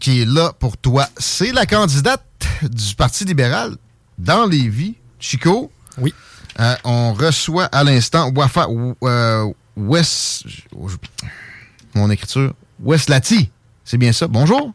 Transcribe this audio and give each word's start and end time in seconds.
Qui 0.00 0.22
est 0.22 0.24
là 0.24 0.54
pour 0.58 0.78
toi, 0.78 1.06
c'est 1.18 1.52
la 1.52 1.66
candidate 1.66 2.24
du 2.62 2.94
Parti 2.94 3.26
libéral 3.26 3.76
dans 4.16 4.46
les 4.46 4.66
vies, 4.66 4.94
Chico. 5.20 5.70
Oui. 5.98 6.14
Euh, 6.58 6.74
on 6.84 7.12
reçoit 7.12 7.66
à 7.66 7.84
l'instant 7.84 8.30
Wafa 8.34 8.66
euh, 9.02 9.52
West. 9.76 10.46
Mon 11.94 12.10
écriture. 12.10 12.54
West 12.82 13.10
Lati. 13.10 13.50
C'est 13.84 13.98
bien 13.98 14.12
ça. 14.12 14.26
Bonjour. 14.26 14.72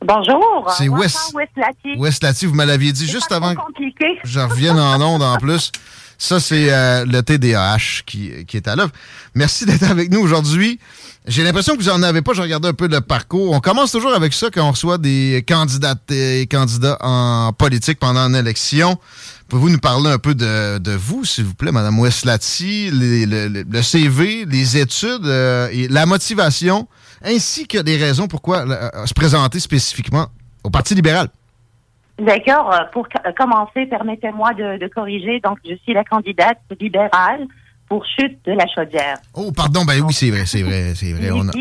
Bonjour. 0.00 0.72
C'est 0.78 0.88
West, 0.88 1.34
West 1.96 2.22
Lati. 2.22 2.46
Vous 2.46 2.54
me 2.54 2.64
l'aviez 2.64 2.92
dit 2.92 3.08
juste 3.08 3.32
avant 3.32 3.56
que 3.56 3.60
je 4.22 4.38
revienne 4.38 4.78
en 4.78 5.00
onde 5.00 5.22
en 5.22 5.36
plus. 5.38 5.72
Ça, 6.16 6.38
c'est 6.38 6.72
euh, 6.72 7.04
le 7.04 7.20
TDAH 7.22 8.04
qui, 8.06 8.46
qui 8.46 8.56
est 8.56 8.68
à 8.68 8.76
l'œuvre. 8.76 8.92
Merci 9.34 9.66
d'être 9.66 9.82
avec 9.82 10.12
nous 10.12 10.20
aujourd'hui. 10.20 10.78
J'ai 11.24 11.44
l'impression 11.44 11.76
que 11.76 11.80
vous 11.80 11.88
en 11.88 12.02
avez 12.02 12.20
pas. 12.20 12.32
Je 12.32 12.42
regardais 12.42 12.68
un 12.68 12.72
peu 12.72 12.88
le 12.88 13.00
parcours. 13.00 13.52
On 13.52 13.60
commence 13.60 13.92
toujours 13.92 14.12
avec 14.12 14.32
ça 14.32 14.48
quand 14.52 14.66
on 14.66 14.72
reçoit 14.72 14.98
des 14.98 15.44
candidates 15.46 16.10
et 16.10 16.48
candidats 16.50 16.98
en 17.00 17.52
politique 17.52 18.00
pendant 18.00 18.28
une 18.28 18.34
élection. 18.34 18.96
Pouvez-vous 19.48 19.70
nous 19.70 19.78
parler 19.78 20.10
un 20.10 20.18
peu 20.18 20.34
de, 20.34 20.96
vous, 20.96 21.24
s'il 21.24 21.44
vous 21.44 21.54
plaît, 21.54 21.70
Madame 21.70 22.00
Westlati, 22.00 22.90
le, 22.92 23.82
CV, 23.82 24.46
les 24.46 24.76
études 24.78 25.26
euh, 25.26 25.68
et 25.70 25.86
la 25.86 26.06
motivation, 26.06 26.88
ainsi 27.24 27.68
que 27.68 27.78
des 27.78 27.98
raisons 27.98 28.26
pourquoi 28.26 28.66
euh, 28.66 29.06
se 29.06 29.14
présenter 29.14 29.60
spécifiquement 29.60 30.26
au 30.64 30.70
Parti 30.70 30.96
libéral? 30.96 31.28
D'accord. 32.18 32.74
Pour 32.92 33.06
commencer, 33.38 33.86
permettez-moi 33.86 34.54
de 34.54 34.88
corriger. 34.88 35.38
Donc, 35.38 35.58
je 35.64 35.76
suis 35.84 35.94
la 35.94 36.02
candidate 36.02 36.58
libérale 36.80 37.46
pour 37.92 38.06
chute 38.06 38.38
de 38.46 38.52
la 38.52 38.66
chaudière. 38.74 39.18
Oh, 39.34 39.52
pardon, 39.52 39.84
ben 39.84 40.00
oui, 40.00 40.14
c'est 40.14 40.30
vrai, 40.30 40.46
c'est 40.46 40.62
vrai, 40.62 40.94
c'est 40.94 41.12
vrai. 41.12 41.30
On 41.30 41.46
a, 41.46 41.52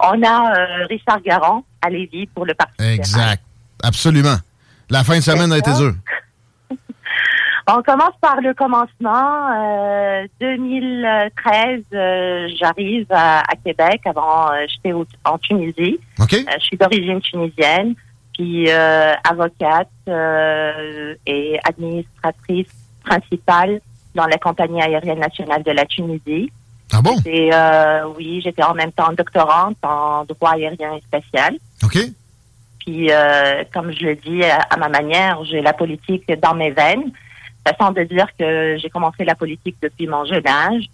on 0.00 0.20
a 0.20 0.52
euh, 0.52 0.86
Richard 0.86 1.20
Garand 1.20 1.64
à 1.80 1.88
Lévis 1.88 2.26
pour 2.26 2.44
le 2.44 2.54
Parti 2.54 2.82
Exact, 2.82 3.40
absolument. 3.80 4.34
La 4.88 5.04
fin 5.04 5.18
de 5.18 5.20
semaine 5.20 5.52
a 5.52 5.58
été 5.58 5.72
dure. 5.74 5.94
On 7.68 7.82
commence 7.82 8.14
par 8.20 8.40
le 8.40 8.52
commencement. 8.52 9.52
Euh, 9.54 10.26
2013, 10.40 11.82
euh, 11.94 12.48
j'arrive 12.58 13.06
à, 13.10 13.42
à, 13.42 13.54
Québec. 13.64 14.00
Avant, 14.06 14.50
euh, 14.50 14.66
j'étais 14.66 14.92
en 15.24 15.38
Tunisie. 15.38 16.00
OK. 16.18 16.34
Euh, 16.34 16.42
je 16.58 16.64
suis 16.64 16.76
d'origine 16.78 17.20
tunisienne, 17.20 17.94
puis 18.34 18.68
euh, 18.68 19.12
avocate 19.22 19.88
et 21.26 21.60
administratrice 21.62 22.74
principale 23.04 23.80
dans 24.14 24.26
la 24.26 24.38
compagnie 24.38 24.82
aérienne 24.82 25.18
nationale 25.18 25.62
de 25.62 25.70
la 25.70 25.84
Tunisie. 25.86 26.50
Ah 26.92 27.00
bon? 27.02 27.16
Et, 27.24 27.50
euh, 27.52 28.04
oui, 28.16 28.40
j'étais 28.42 28.62
en 28.62 28.74
même 28.74 28.92
temps 28.92 29.12
doctorante 29.12 29.76
en 29.82 30.24
droit 30.24 30.52
aérien 30.52 30.94
et 30.96 31.00
spatial. 31.00 31.56
OK. 31.84 31.98
Puis, 32.80 33.10
euh, 33.10 33.62
comme 33.72 33.92
je 33.92 34.06
le 34.06 34.16
dis 34.16 34.42
à, 34.42 34.76
ma 34.76 34.88
manière, 34.88 35.44
j'ai 35.44 35.60
la 35.60 35.72
politique 35.72 36.30
dans 36.40 36.54
mes 36.54 36.70
veines. 36.70 37.12
Façon 37.68 37.92
de 37.92 38.02
dire 38.04 38.26
que 38.38 38.78
j'ai 38.78 38.88
commencé 38.88 39.24
la 39.24 39.34
politique 39.34 39.76
depuis 39.82 40.06
mon 40.06 40.24
jeune 40.24 40.46
âge, 40.46 40.84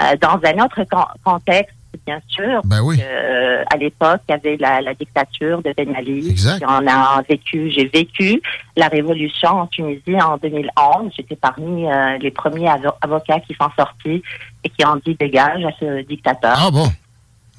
euh, 0.00 0.16
dans 0.16 0.40
un 0.42 0.64
autre 0.64 0.84
contexte 1.22 1.76
bien 2.06 2.20
sûr. 2.28 2.62
Ben 2.64 2.80
oui. 2.82 3.00
Euh, 3.02 3.64
à 3.72 3.76
l'époque, 3.76 4.20
il 4.28 4.32
y 4.32 4.34
avait 4.34 4.56
la, 4.58 4.80
la 4.80 4.94
dictature 4.94 5.62
de 5.62 5.72
Ben 5.76 5.94
Ali. 5.94 6.30
Exact. 6.30 6.64
On 6.66 6.86
a 6.86 7.22
vécu, 7.28 7.70
j'ai 7.70 7.86
vécu 7.86 8.40
la 8.76 8.88
révolution 8.88 9.50
en 9.50 9.66
Tunisie 9.66 10.20
en 10.20 10.36
2011. 10.36 11.12
J'étais 11.16 11.36
parmi 11.36 11.86
euh, 11.86 12.18
les 12.18 12.30
premiers 12.30 12.68
avo 12.68 12.90
avocats 13.00 13.40
qui 13.40 13.54
sont 13.54 13.70
sortis 13.76 14.22
et 14.64 14.68
qui 14.70 14.86
ont 14.86 15.00
dit 15.04 15.14
dégage 15.14 15.64
à 15.64 15.70
ce 15.80 16.02
dictateur. 16.02 16.56
Ah 16.58 16.70
bon? 16.70 16.88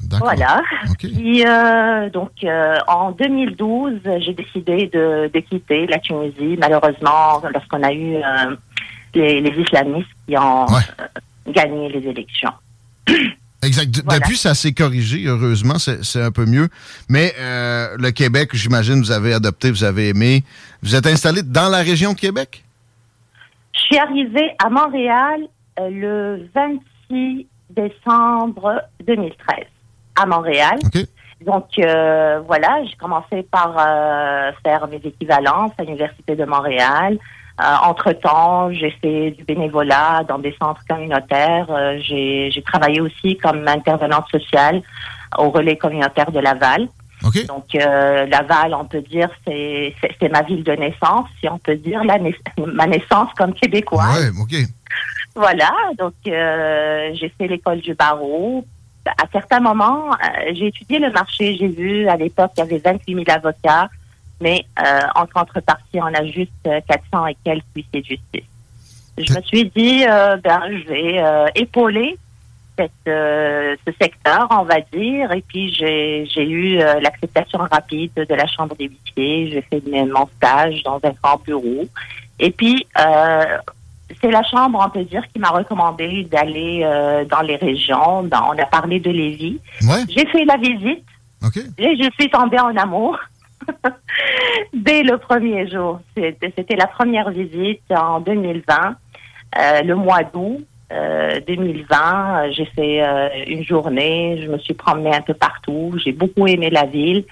Voilà. 0.08 0.62
Okay. 0.92 1.10
Puis, 1.10 1.46
euh, 1.46 2.10
donc, 2.10 2.32
euh, 2.44 2.78
en 2.88 3.12
2012, 3.12 4.00
j'ai 4.20 4.34
décidé 4.34 4.88
de, 4.88 5.30
de, 5.34 5.40
quitter 5.40 5.88
la 5.88 6.00
Tunisie. 6.00 6.58
Malheureusement, 6.58 7.42
lorsqu'on 7.54 7.84
a 7.84 7.92
eu 7.92 8.16
euh, 8.16 8.56
les, 9.14 9.42
les, 9.42 9.62
islamistes 9.62 10.10
qui 10.28 10.38
ont 10.38 10.66
ouais. 10.68 11.52
gagné 11.52 11.90
les 11.90 12.10
élections. 12.10 12.54
Exact. 13.62 14.02
Voilà. 14.04 14.20
Depuis, 14.20 14.38
ça 14.38 14.54
s'est 14.54 14.72
corrigé, 14.72 15.26
heureusement, 15.26 15.76
c'est 15.80 16.22
un 16.22 16.32
peu 16.32 16.46
mieux. 16.46 16.70
Mais 17.10 17.34
euh, 17.40 17.96
le 17.98 18.12
Québec, 18.12 18.52
j'imagine, 18.54 19.00
vous 19.00 19.12
avez 19.12 19.34
adopté, 19.34 19.70
vous 19.70 19.84
avez 19.84 20.10
aimé. 20.10 20.44
Vous 20.82 20.96
êtes 20.96 21.08
installé 21.08 21.44
dans 21.44 21.70
la 21.70 21.80
région 21.80 22.14
de 22.14 22.20
Québec? 22.20 22.64
Je 23.74 23.80
suis 23.80 23.98
arrivée 23.98 24.56
à 24.64 24.70
Montréal 24.70 25.42
euh, 25.80 25.90
le 25.90 26.50
26 27.10 27.48
décembre 27.70 28.82
2013, 29.06 29.66
à 30.16 30.26
Montréal. 30.26 30.80
Okay. 30.86 31.06
Donc, 31.46 31.68
euh, 31.80 32.42
voilà, 32.46 32.84
j'ai 32.86 32.96
commencé 32.96 33.44
par 33.44 33.76
euh, 33.78 34.52
faire 34.64 34.88
mes 34.88 34.98
équivalences 34.98 35.72
à 35.78 35.84
l'Université 35.84 36.36
de 36.36 36.46
Montréal. 36.46 37.18
Euh, 37.60 37.76
entre-temps, 37.84 38.72
j'ai 38.72 38.92
fait 39.02 39.32
du 39.32 39.44
bénévolat 39.44 40.24
dans 40.28 40.40
des 40.40 40.56
centres 40.62 40.82
communautaires. 40.88 41.68
Euh, 41.70 42.00
j'ai 42.00 42.64
travaillé 42.66 43.02
aussi 43.02 43.38
comme 43.38 43.68
intervenante 43.68 44.30
sociale 44.32 44.82
au 45.38 45.50
relais 45.50 45.78
communautaire 45.78 46.32
de 46.32 46.40
Laval. 46.40 46.88
Okay. 47.24 47.44
Donc, 47.44 47.76
euh, 47.76 48.26
Laval, 48.28 48.74
on 48.74 48.86
peut 48.86 49.02
dire, 49.02 49.30
c'est 49.46 49.94
ma 50.32 50.42
ville 50.42 50.64
de 50.64 50.72
naissance, 50.72 51.28
si 51.40 51.50
on 51.50 51.58
peut 51.58 51.76
dire, 51.76 52.04
la 52.06 52.18
naiss 52.18 52.36
ma 52.58 52.88
naissance 52.88 53.30
comme 53.38 53.54
québécoise. 53.54 54.32
Ouais, 54.32 54.42
OK. 54.42 54.56
Voilà, 55.36 55.72
donc 55.98 56.14
euh, 56.28 57.12
j'ai 57.14 57.30
fait 57.38 57.48
l'école 57.48 57.82
du 57.82 57.94
barreau. 57.94 58.66
À 59.06 59.26
certains 59.32 59.60
moments, 59.60 60.12
euh, 60.12 60.54
j'ai 60.54 60.68
étudié 60.68 61.00
le 61.00 61.12
marché. 61.12 61.56
J'ai 61.58 61.68
vu, 61.68 62.08
à 62.08 62.16
l'époque, 62.16 62.52
il 62.58 62.60
y 62.60 62.64
avait 62.64 62.78
28 62.78 63.16
000 63.16 63.26
avocats 63.28 63.90
mais 64.42 64.66
euh, 64.80 65.00
en 65.16 65.26
contrepartie, 65.26 66.00
on 66.00 66.14
a 66.14 66.26
juste 66.26 66.52
400 66.64 67.28
et 67.28 67.38
quelques 67.44 67.66
huissiers 67.76 68.02
de 68.02 68.06
justice. 68.06 68.50
Je 69.18 69.34
me 69.34 69.42
suis 69.42 69.70
dit, 69.76 70.06
euh, 70.08 70.38
ben, 70.38 70.62
je 70.70 70.88
vais 70.88 71.22
euh, 71.22 71.48
épauler 71.56 72.18
cette, 72.78 72.92
ce 73.06 73.92
secteur, 74.02 74.48
on 74.52 74.64
va 74.64 74.80
dire, 74.94 75.34
et 75.34 75.44
puis 75.46 75.74
j'ai 75.74 76.50
eu 76.50 76.78
l'acceptation 76.78 77.60
rapide 77.70 78.14
de 78.16 78.34
la 78.34 78.48
Chambre 78.48 78.74
des 78.78 78.86
huissiers. 78.86 79.52
J'ai 79.52 79.62
fait 79.64 79.84
mon 80.06 80.30
stage 80.38 80.82
dans 80.84 81.02
un 81.04 81.12
grand 81.22 81.42
bureau. 81.44 81.86
Et 82.40 82.52
puis, 82.52 82.88
c'est 82.96 84.32
la 84.32 84.44
Chambre, 84.44 84.82
on 84.82 84.90
peut 84.90 85.04
dire, 85.04 85.24
qui 85.34 85.40
m'a 85.40 85.50
recommandé 85.50 86.24
d'aller 86.32 86.88
dans 87.30 87.42
les 87.42 87.58
régions. 87.58 88.24
Ben, 88.24 88.42
on 88.48 88.58
a 88.58 88.66
parlé 88.66 89.02
de 89.02 89.12
Lévis. 89.12 89.60
Ouais. 89.82 90.06
J'ai 90.08 90.26
fait 90.28 90.46
la 90.46 90.56
visite. 90.56 91.04
Okay. 91.46 91.64
Et 91.78 91.98
je 92.02 92.10
suis 92.18 92.30
tombée 92.30 92.62
en 92.62 92.78
amour. 92.78 93.20
Dès 94.74 95.04
le 95.04 95.18
premier 95.18 95.70
jour. 95.70 96.02
C'était 96.16 96.76
la 96.76 96.88
première 96.88 97.30
visite 97.32 97.82
en 97.90 98.20
2020, 98.20 98.96
euh, 99.58 99.82
le 99.82 99.96
mois 99.96 100.24
d'août. 100.24 100.66
Euh, 100.92 101.40
2020, 101.48 102.52
j'ai 102.52 102.66
fait 102.66 103.04
euh, 103.04 103.30
une 103.46 103.64
journée, 103.64 104.42
je 104.44 104.50
me 104.50 104.58
suis 104.58 104.74
promenée 104.74 105.14
un 105.14 105.22
peu 105.22 105.36
partout, 105.36 105.94
j'ai 106.04 106.12
beaucoup 106.12 106.48
aimé 106.48 106.72
la 106.72 106.86
ville 106.86 107.26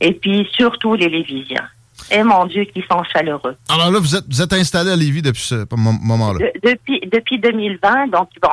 et 0.00 0.14
puis 0.14 0.48
surtout 0.52 0.94
les 0.94 1.10
Lévisiens. 1.10 1.68
Et 2.10 2.22
mon 2.22 2.46
Dieu, 2.46 2.64
qui 2.64 2.82
sont 2.90 3.02
chaleureux. 3.04 3.56
Alors 3.68 3.90
là, 3.90 3.98
vous 3.98 4.16
êtes, 4.16 4.24
vous 4.26 4.40
êtes 4.40 4.52
installé 4.54 4.90
à 4.90 4.96
Lévis 4.96 5.20
depuis 5.20 5.42
ce 5.42 5.66
moment-là? 5.74 6.38
De, 6.38 6.70
depuis, 6.70 7.00
depuis 7.00 7.38
2020, 7.38 8.08
donc 8.08 8.30
bon, 8.40 8.48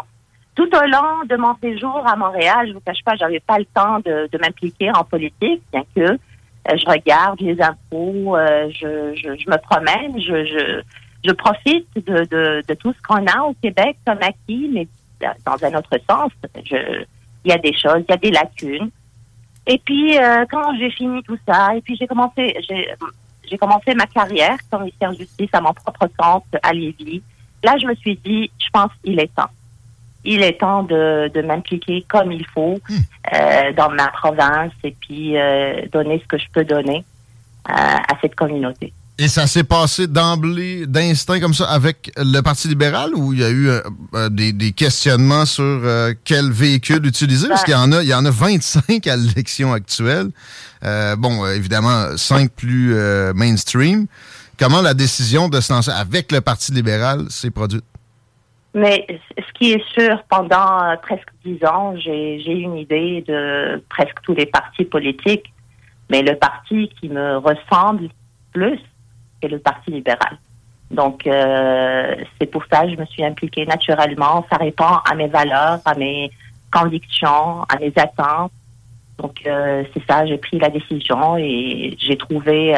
tout 0.56 0.70
au 0.76 0.88
long 0.88 1.24
de 1.30 1.38
mon 1.38 1.56
séjour 1.62 2.04
à 2.06 2.18
Montréal, 2.18 2.68
je 2.68 2.74
vous 2.74 2.82
cache 2.82 3.04
pas, 3.06 3.16
j'avais 3.16 3.40
pas 3.40 3.60
le 3.60 3.66
temps 3.74 4.00
de, 4.00 4.28
de 4.30 4.38
m'impliquer 4.40 4.92
en 4.92 5.06
politique, 5.06 5.62
bien 5.72 5.84
que 5.96 6.02
euh, 6.02 6.18
je 6.68 6.86
regarde 6.86 7.40
les 7.42 7.60
infos, 7.62 8.36
euh, 8.36 8.70
je, 8.72 9.16
je, 9.16 9.36
je, 9.36 9.50
me 9.50 9.58
promène, 9.58 10.20
je, 10.20 10.46
je, 10.46 10.82
je 11.26 11.32
profite 11.34 11.88
de, 11.96 12.26
de, 12.26 12.64
de 12.68 12.74
tout 12.76 12.94
ce 12.94 13.02
qu'on 13.02 13.26
a 13.26 13.44
au 13.44 13.54
Québec 13.62 13.98
comme 14.06 14.20
acquis, 14.22 14.70
mais 14.72 14.88
dans 15.46 15.64
un 15.64 15.78
autre 15.78 16.00
sens, 16.10 16.32
il 16.56 17.06
y 17.46 17.52
a 17.52 17.58
des 17.58 17.74
choses, 17.74 18.04
il 18.08 18.10
y 18.10 18.14
a 18.14 18.18
des 18.18 18.32
lacunes. 18.32 18.90
Et 19.66 19.80
puis 19.84 20.18
euh, 20.18 20.46
quand 20.50 20.78
j'ai 20.78 20.92
fini 20.92 21.22
tout 21.24 21.38
ça, 21.48 21.76
et 21.76 21.82
puis 21.82 21.96
j'ai 21.96 22.08
commencé, 22.08 22.56
j'ai, 22.68 22.90
j'ai 23.50 23.58
commencé 23.58 23.94
ma 23.94 24.06
carrière 24.06 24.58
commissaire 24.72 25.12
de 25.12 25.18
justice 25.18 25.50
à 25.54 25.62
mon 25.62 25.74
propre 25.74 26.08
compte 26.18 26.46
à 26.64 26.74
Lévis. 26.74 27.22
Là, 27.64 27.76
je 27.82 27.88
me 27.88 27.96
suis 27.96 28.16
dit, 28.18 28.50
je 28.58 28.68
pense 28.72 28.92
qu'il 29.04 29.20
est 29.20 29.34
temps 29.36 29.50
il 30.26 30.42
est 30.42 30.60
temps 30.60 30.84
de, 30.84 31.30
de 31.34 31.42
m'impliquer 31.42 32.06
comme 32.10 32.32
il 32.32 32.46
faut 32.54 32.80
hmm. 32.90 32.96
euh, 33.34 33.74
dans 33.74 33.90
ma 33.90 34.08
province 34.10 34.74
et 34.84 34.96
puis 35.00 35.38
euh, 35.38 35.86
donner 35.92 36.20
ce 36.22 36.28
que 36.28 36.38
je 36.38 36.46
peux 36.54 36.66
donner 36.66 37.06
euh, 37.70 37.74
à 37.74 38.18
cette 38.22 38.36
communauté. 38.36 38.94
Et 39.18 39.28
ça 39.28 39.48
s'est 39.48 39.66
passé 39.66 40.08
d'emblée, 40.08 40.88
d'instinct 40.88 41.42
comme 41.42 41.54
ça, 41.54 41.70
avec 41.70 42.10
le 42.16 42.40
Parti 42.40 42.70
libéral 42.70 43.14
ou 43.14 43.34
il 43.34 43.40
y 43.40 43.44
a 43.44 43.52
eu 43.52 43.70
des, 44.30 44.54
des, 44.54 44.72
questionnements 44.72 45.46
sur 45.46 45.82
quel 46.24 46.50
véhicule 46.50 47.06
utiliser? 47.06 47.50
Parce 47.50 47.66
qu'il 47.66 47.74
y 47.74 47.78
en 47.78 47.92
a, 47.92 48.02
il 48.02 48.08
y 48.08 48.14
en 48.14 48.24
a 48.24 48.32
25 48.32 49.06
à 49.08 49.18
l'élection 49.18 49.74
actuelle. 49.74 50.30
bon, 51.18 51.46
évidemment, 51.48 52.16
5 52.16 52.50
plus 52.50 52.96
mainstream. 53.36 54.08
Comment 54.58 54.82
la 54.82 54.94
décision 54.94 55.50
de 55.50 55.60
se 55.60 55.74
lancer 55.74 55.92
avec 55.92 56.32
le 56.32 56.40
Parti 56.40 56.72
libéral 56.72 57.26
s'est 57.30 57.52
produite? 57.52 57.84
Mais 58.74 59.08
ce 59.36 59.54
qui 59.54 59.74
est 59.74 59.84
sûr, 59.94 60.22
pendant 60.30 60.84
euh, 60.84 60.96
presque 61.02 61.30
dix 61.44 61.64
ans, 61.66 61.96
j'ai 61.98 62.38
eu 62.38 62.62
une 62.62 62.78
idée 62.78 63.24
de 63.28 63.84
presque 63.90 64.22
tous 64.22 64.36
les 64.36 64.46
partis 64.46 64.86
politiques, 64.86 65.52
mais 66.10 66.22
le 66.22 66.36
parti 66.36 66.90
qui 67.00 67.10
me 67.10 67.38
ressemble 67.38 68.10
plus, 68.54 68.80
c'est 69.42 69.50
le 69.50 69.60
Parti 69.60 69.92
libéral. 69.92 70.38
Donc, 70.92 71.26
euh, 71.28 72.16
c'est 72.40 72.48
pour 72.48 72.64
ça 72.72 72.84
que 72.84 72.92
je 72.92 72.96
me 72.96 73.06
suis 73.06 73.24
impliquée 73.24 73.66
naturellement. 73.66 74.46
Ça 74.52 74.58
répond 74.58 74.98
à 75.10 75.16
mes 75.16 75.28
valeurs, 75.28 75.80
à 75.86 75.96
mes 75.96 76.32
convictions, 76.72 77.64
à 77.64 77.78
mes 77.80 77.94
attentes. 77.96 78.52
Donc, 79.18 79.42
euh, 79.46 79.84
c'est 79.94 80.04
ça, 80.08 80.26
j'ai 80.26 80.38
pris 80.38 80.58
la 80.60 80.70
décision 80.70 81.38
et 81.38 81.96
j'ai 82.00 82.18
trouvé 82.18 82.74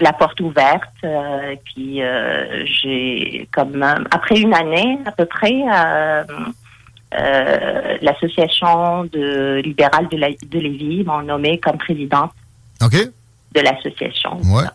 la 0.00 0.12
porte 0.12 0.40
ouverte. 0.40 0.82
Euh, 1.04 1.56
puis 1.64 2.02
euh, 2.02 2.64
j'ai 2.66 3.48
comme 3.52 3.82
après 3.82 4.40
une 4.40 4.54
année 4.54 4.98
à 5.06 5.12
peu 5.12 5.26
près, 5.26 5.54
euh, 5.72 6.22
l'association 8.02 9.04
de 9.04 9.60
libérale 9.64 10.08
de, 10.08 10.16
la, 10.16 10.28
de 10.30 10.58
Lévis 10.58 11.04
m'ont 11.04 11.22
nommé 11.22 11.58
comme 11.58 11.78
présidente 11.78 12.32
de 12.80 13.60
l'association. 13.60 14.40
Ouais. 14.44 14.66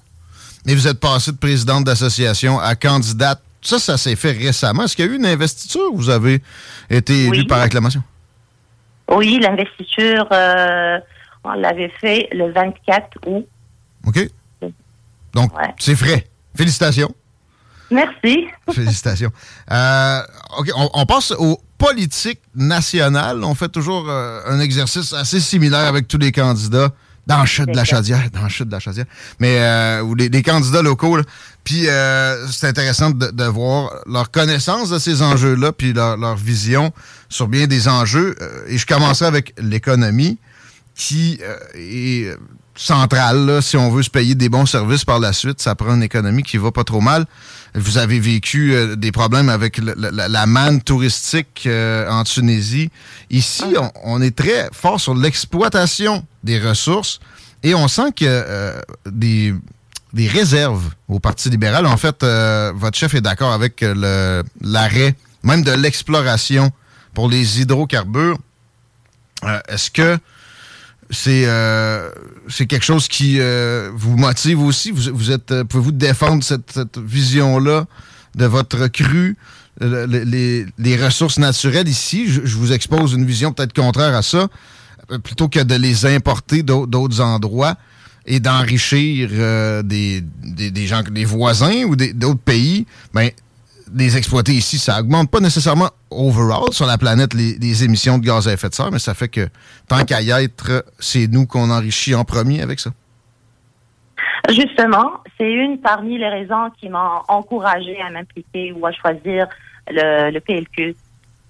Et 0.66 0.76
vous 0.76 0.88
êtes 0.88 1.00
passé 1.00 1.32
de 1.32 1.38
présidente 1.38 1.84
d'association 1.84 2.60
à 2.60 2.76
candidate. 2.76 3.42
Ça, 3.62 3.80
ça 3.80 3.98
s'est 3.98 4.16
fait 4.16 4.32
récemment. 4.32 4.84
Est-ce 4.84 4.96
qu'il 4.96 5.06
y 5.06 5.08
a 5.08 5.12
eu 5.12 5.16
une 5.16 5.26
investiture 5.26 5.94
ou 5.94 5.98
vous 5.98 6.10
avez 6.10 6.42
été 6.90 7.26
élu 7.26 7.46
par 7.46 7.62
acclamation? 7.62 8.04
Oui, 9.10 9.40
l'investiture, 9.42 10.28
on 11.44 11.54
l'avait 11.54 11.92
fait 12.02 12.28
le 12.34 12.52
24 12.52 13.20
août. 13.28 13.48
OK. 14.06 14.30
Donc, 15.34 15.52
c'est 15.80 15.96
frais. 15.96 16.28
Félicitations. 16.56 17.14
Merci. 17.94 18.48
Félicitations. 18.72 19.32
Euh, 19.72 20.22
OK, 20.58 20.70
on, 20.76 21.06
passe 21.06 21.32
aux 21.32 21.62
politiques 21.78 22.42
nationales. 22.56 23.44
On 23.44 23.56
fait 23.56 23.70
toujours 23.70 24.10
euh, 24.10 24.42
un 24.48 24.60
exercice 24.60 25.14
assez 25.14 25.40
similaire 25.40 25.88
avec 25.88 26.08
tous 26.08 26.18
les 26.18 26.32
candidats 26.32 26.90
dans 27.26 27.46
chute 27.46 27.70
de 27.70 27.76
la 27.76 27.86
chaudière, 27.86 28.30
dans 28.32 28.50
chute 28.50 28.68
de 28.68 28.74
la 28.74 28.82
chaudière, 28.82 29.06
mais 29.40 29.58
euh, 29.62 30.02
ou 30.02 30.14
les, 30.14 30.42
candidats 30.42 30.82
locaux. 30.82 31.20
Puis 31.64 31.88
c'est 32.52 32.68
intéressant 32.68 33.12
de, 33.12 33.46
voir 33.46 33.92
leur 34.06 34.30
connaissance 34.30 34.90
de 34.90 35.00
ces 35.00 35.22
enjeux-là, 35.22 35.72
puis 35.72 35.94
leur, 35.94 36.18
leur, 36.18 36.36
vision 36.36 36.92
sur 37.30 37.48
bien 37.48 37.66
des 37.66 37.88
enjeux. 37.88 38.36
et 38.68 38.78
je 38.78 38.86
commencerai 38.86 39.26
avec 39.26 39.54
l'économie, 39.58 40.38
qui 40.96 41.40
est 41.76 42.36
centrale, 42.76 43.62
si 43.62 43.78
on 43.78 43.90
veut 43.90 44.04
se 44.04 44.10
payer 44.10 44.36
des 44.36 44.50
bons 44.50 44.66
services 44.66 45.06
par 45.06 45.20
la 45.20 45.34
suite. 45.34 45.62
Ça 45.62 45.76
prend 45.76 45.96
une 45.96 46.04
économie 46.04 46.44
qui 46.44 46.58
va 46.58 46.72
pas 46.72 46.84
trop 46.84 47.02
mal. 47.02 47.26
Vous 47.76 47.98
avez 47.98 48.20
vécu 48.20 48.74
euh, 48.74 48.96
des 48.96 49.12
problèmes 49.12 49.50
avec 49.50 49.80
la, 49.80 50.46
manne 50.46 50.82
touristique 50.82 51.64
euh, 51.66 52.10
en 52.10 52.24
Tunisie. 52.24 52.90
Ici, 53.30 53.66
on, 54.04 54.22
est 54.22 54.36
très 54.36 54.70
fort 54.72 55.00
sur 55.00 55.16
l'exploitation 55.16 56.26
des 56.44 56.60
ressources 56.60 57.20
et 57.64 57.74
on 57.74 57.88
sent 57.88 58.12
que 58.16 58.26
euh, 58.26 58.80
des, 59.06 59.54
des 60.14 60.28
réserves 60.28 60.90
au 61.08 61.20
Parti 61.20 61.50
libéral. 61.50 61.86
En 61.86 61.98
fait, 61.98 62.24
votre 62.76 62.98
chef 62.98 63.14
est 63.14 63.22
d'accord 63.22 63.54
avec 63.54 63.84
l'arrêt 64.62 65.16
même 65.44 65.64
de 65.64 65.72
l'exploration 65.72 66.72
pour 67.14 67.30
les 67.30 67.62
hydrocarbures. 67.62 68.38
Est-ce 69.68 69.92
que 69.92 70.18
c'est 71.10 71.44
euh, 71.46 72.10
c'est 72.50 72.66
quelque 72.66 72.84
chose 72.84 73.08
qui 73.08 73.40
euh, 73.40 73.90
vous 73.96 74.18
motive 74.18 74.62
aussi. 74.62 74.92
Vous, 74.92 75.32
êtes 75.32 75.52
euh, 75.52 75.64
pouvez-vous 75.64 75.92
défendre 75.92 76.44
cette, 76.44 76.98
vision-là 76.98 77.86
de 78.36 78.46
votre 78.46 78.88
cru, 78.88 79.38
les, 79.80 80.66
les, 80.78 81.04
ressources 81.04 81.38
naturelles 81.38 81.88
ici? 81.88 82.28
Je, 82.28 82.58
vous 82.58 82.72
expose 82.72 83.14
une 83.14 83.26
vision 83.26 83.54
peut-être 83.54 83.74
contraire 83.74 84.16
à 84.16 84.22
ça, 84.22 84.48
plutôt 85.24 85.50
que 85.50 85.60
de 85.60 85.76
les 85.76 86.06
importer 86.06 86.64
d'autres 86.64 87.22
endroits 87.22 87.76
et 88.26 88.40
d'enrichir 88.40 89.30
des, 89.84 90.24
des, 90.44 90.72
des, 90.72 90.88
gens, 90.88 91.04
des 91.04 91.26
voisins 91.26 91.84
ou 91.84 91.96
d'autres 91.96 92.40
pays. 92.40 92.88
Ben, 93.14 93.30
les 93.94 94.18
exploiter 94.18 94.54
ici, 94.54 94.78
ça 94.78 95.00
augmente 95.00 95.30
pas 95.30 95.40
nécessairement 95.40 95.90
overall 96.10 96.72
sur 96.72 96.86
la 96.86 96.98
planète 96.98 97.34
les, 97.34 97.84
émissions 97.84 98.18
de 98.18 98.26
gaz 98.26 98.48
à 98.48 98.54
effet 98.54 98.70
de 98.70 98.74
serre, 98.74 98.92
mais 98.92 99.00
ça 99.00 99.14
fait 99.14 99.28
que 99.28 99.48
tant 99.88 100.04
qu'à 100.06 100.22
y 100.22 100.32
être, 100.32 100.86
c'est 101.00 101.28
nous 101.28 101.46
qu'on 101.46 101.70
enrichit 101.70 102.16
en 102.16 102.24
premier 102.24 102.62
avec 102.62 102.80
ça. 102.80 102.92
Justement, 104.50 105.14
c'est 105.38 105.52
une 105.52 105.80
parmi 105.80 106.18
les 106.18 106.28
raisons 106.28 106.70
qui 106.80 106.90
m'ont 106.90 107.22
encouragé 107.28 108.00
à 108.02 108.10
m'impliquer 108.10 108.74
ou 108.74 108.86
à 108.86 108.92
choisir 108.92 109.48
le, 109.90 110.40
PLQ. 110.40 110.96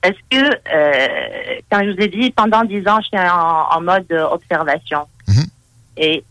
Parce 0.01 0.15
que, 0.29 0.37
euh, 0.37 1.59
quand 1.71 1.79
je 1.83 1.91
vous 1.91 2.01
ai 2.01 2.07
dit, 2.07 2.31
pendant 2.31 2.63
dix 2.65 2.87
ans, 2.87 2.99
j'étais 3.01 3.19
en, 3.19 3.77
en 3.77 3.81
mode 3.81 4.11
observation. 4.11 5.07
Mm-hmm. 5.27 5.47
Et 5.97 6.23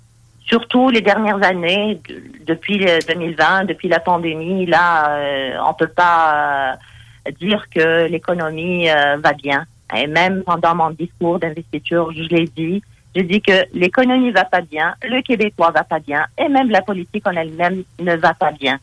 surtout 0.46 0.90
les 0.90 1.00
dernières 1.00 1.42
années, 1.42 2.00
depuis 2.46 2.84
2020, 3.08 3.64
depuis 3.64 3.88
la 3.88 4.00
pandémie, 4.00 4.66
là, 4.66 5.16
euh, 5.16 5.56
on 5.66 5.74
peut 5.74 5.88
pas 5.88 6.78
euh, 7.26 7.30
dire 7.40 7.66
que 7.70 8.06
l'économie 8.06 8.90
euh, 8.90 9.16
va 9.18 9.32
bien. 9.32 9.64
Et 9.96 10.06
même 10.06 10.42
pendant 10.44 10.74
mon 10.74 10.90
discours 10.90 11.38
d'investiture, 11.38 12.12
je 12.12 12.22
l'ai 12.22 12.46
dit, 12.46 12.82
je 13.14 13.22
dis 13.22 13.42
que 13.42 13.66
l'économie 13.74 14.30
va 14.30 14.44
pas 14.44 14.62
bien, 14.62 14.94
le 15.02 15.20
Québécois 15.22 15.70
va 15.70 15.84
pas 15.84 15.98
bien, 15.98 16.24
et 16.38 16.48
même 16.48 16.70
la 16.70 16.80
politique 16.82 17.26
en 17.26 17.32
elle-même 17.32 17.84
ne 18.00 18.16
va 18.16 18.32
pas 18.32 18.52
bien. 18.52 18.78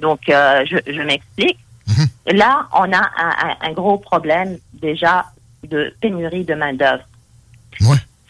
Donc, 0.00 0.20
je, 0.26 0.78
je 0.86 1.02
m'explique. 1.02 1.58
Mhm. 1.86 2.36
Là, 2.38 2.66
on 2.72 2.90
a 2.92 3.02
un, 3.18 3.68
un, 3.68 3.72
gros 3.72 3.98
problème 3.98 4.58
déjà 4.72 5.26
de 5.62 5.94
pénurie 6.00 6.44
de 6.44 6.54
main 6.54 6.72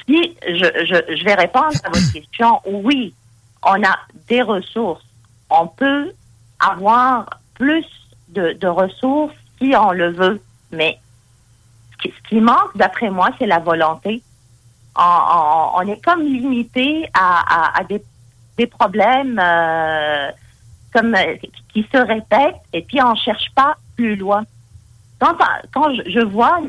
si 0.08 0.36
je, 0.46 1.14
je, 1.14 1.24
vais 1.24 1.34
répondre 1.34 1.74
à 1.84 1.88
votre 1.88 2.12
question, 2.12 2.60
oui, 2.66 3.14
on 3.62 3.82
a 3.82 3.98
des 4.28 4.42
ressources. 4.42 5.04
On 5.50 5.66
peut 5.66 6.12
avoir 6.60 7.28
plus 7.54 7.86
de, 8.28 8.52
de 8.52 8.66
ressources 8.66 9.34
si 9.58 9.74
on 9.76 9.92
le 9.92 10.10
veut, 10.10 10.40
mais 10.70 10.98
ce 12.02 12.28
qui, 12.28 12.40
manque, 12.40 12.76
d'après 12.76 13.10
moi, 13.10 13.30
c'est 13.38 13.46
la 13.46 13.58
volonté. 13.58 14.22
On, 14.96 15.70
on, 15.76 15.80
est 15.82 16.02
comme 16.02 16.22
limité 16.22 17.08
à, 17.14 17.78
à, 17.78 17.84
des, 17.84 18.02
des, 18.56 18.66
problèmes 18.66 19.38
euh, 19.42 20.30
comme 20.92 21.14
qui 21.72 21.86
se 21.92 21.98
répètent 21.98 22.62
et 22.72 22.80
puis 22.82 23.02
on 23.02 23.14
cherche 23.14 23.50
pas 23.54 23.76
plus 23.96 24.16
loin. 24.16 24.44
Quand, 25.18 25.36
quand 25.72 25.92
je 26.06 26.20
vois 26.20 26.60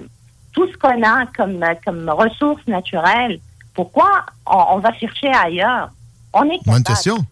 tout 0.58 0.68
ce 0.72 0.78
qu'on 0.78 1.04
a 1.04 1.28
comme, 1.38 1.64
comme 1.86 2.10
ressources 2.10 2.66
naturelles, 2.66 3.38
pourquoi 3.76 4.26
on, 4.48 4.80
va 4.80 4.92
chercher 4.94 5.28
ailleurs? 5.28 5.92
On 6.34 6.50
est 6.50 6.58
capable. 6.66 7.28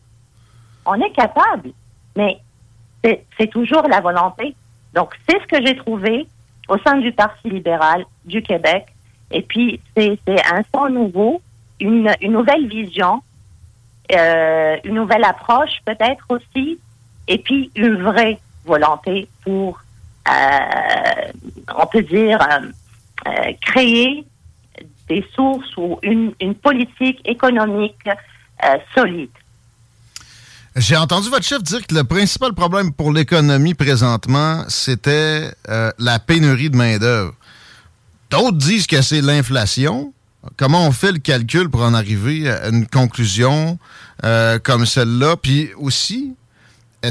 On 0.86 1.02
est 1.02 1.10
capable, 1.10 1.72
mais 2.16 2.40
c'est 3.04 3.48
toujours 3.48 3.88
la 3.90 4.00
volonté. 4.00 4.56
Donc, 4.94 5.16
c'est 5.28 5.42
ce 5.42 5.48
que 5.48 5.66
j'ai 5.66 5.76
trouvé 5.76 6.28
au 6.70 6.78
sein 6.78 6.98
du 6.98 7.12
Parti 7.12 7.50
libéral 7.50 8.06
du 8.26 8.44
Québec. 8.44 8.86
Et 9.32 9.42
puis, 9.42 9.80
c'est 9.98 10.20
un 10.28 10.62
son 10.72 10.90
nouveau, 10.90 11.42
une, 11.80 12.14
une 12.22 12.34
nouvelle 12.34 12.68
vision, 12.68 13.24
euh, 14.12 14.78
une 14.84 14.94
nouvelle 14.94 15.24
approche 15.24 15.82
peut-être 15.84 16.26
aussi, 16.30 16.78
et 17.28 17.40
puis 17.40 17.72
une 17.76 18.04
vraie 18.04 18.38
volonté 18.66 19.28
pour 19.44 19.80
euh, 20.28 21.32
on 21.76 21.86
peut 21.88 22.02
dire, 22.02 22.40
créer 23.62 24.26
des 25.08 25.26
sources 25.36 25.76
ou 25.78 26.00
une, 26.04 26.34
politique 26.56 27.20
économique 27.26 27.96
solide. 28.94 29.30
J'ai 30.76 30.98
entendu 30.98 31.30
votre 31.30 31.46
chef 31.46 31.64
dire 31.64 31.88
que 31.88 31.96
le 31.96 32.04
principal 32.04 32.54
problème 32.54 32.92
pour 32.92 33.14
l'économie 33.14 33.76
présentement, 33.76 34.66
c'était 34.68 35.50
euh, 35.70 35.90
la 35.98 36.20
pénurie 36.20 36.70
de 36.70 36.76
main-d'œuvre. 36.76 37.34
D'autres 38.30 38.58
disent 38.58 38.86
que 38.86 39.02
c'est 39.02 39.22
l'inflation. 39.22 40.14
Comment 40.58 40.86
on 40.86 40.92
fait 40.92 41.14
le 41.14 41.20
calcul 41.20 41.70
pour 41.70 41.82
en 41.82 41.94
arriver 41.94 42.50
à 42.50 42.68
une 42.68 42.88
conclusion 42.88 43.80
euh, 44.26 44.60
comme 44.60 44.86
celle-là? 44.86 45.38
Puis 45.38 45.70
aussi, 45.78 46.34
euh, 46.34 46.45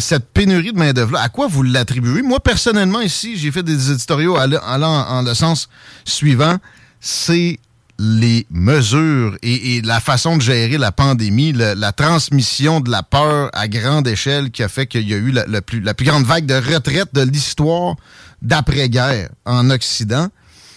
cette 0.01 0.27
pénurie 0.27 0.73
de 0.73 0.79
main-d'œuvre-là, 0.79 1.21
à 1.21 1.29
quoi 1.29 1.47
vous 1.47 1.63
l'attribuez? 1.63 2.23
Moi, 2.23 2.41
personnellement, 2.41 3.01
ici, 3.01 3.37
j'ai 3.37 3.51
fait 3.51 3.63
des 3.63 3.91
éditoriaux 3.91 4.37
allant 4.37 5.07
en 5.09 5.23
le 5.23 5.35
sens 5.35 5.69
suivant. 6.05 6.57
C'est 7.01 7.59
les 7.99 8.47
mesures 8.51 9.37
et, 9.43 9.81
la 9.83 10.01
façon 10.01 10.37
de 10.37 10.43
gérer 10.43 10.79
la 10.79 10.91
pandémie, 10.91 11.53
la 11.53 11.93
transmission 11.93 12.81
de 12.81 12.91
la 12.91 13.03
peur 13.03 13.51
à 13.53 13.69
grande 13.69 14.09
échelle 14.09 14.51
qui 14.51 14.63
a 14.63 14.69
fait 14.69 14.87
qu'il 14.87 15.09
y 15.09 15.15
a 15.15 15.17
eu 15.17 15.31
la, 15.31 15.63
plus, 15.63 15.81
la 15.81 15.95
plus 15.95 16.07
grande 16.07 16.25
vague 16.25 16.47
de 16.47 16.55
retraite 16.55 17.15
de 17.15 17.23
l'histoire 17.23 17.97
d'après-guerre 18.43 19.31
en 19.45 19.71
Occident. 19.71 20.29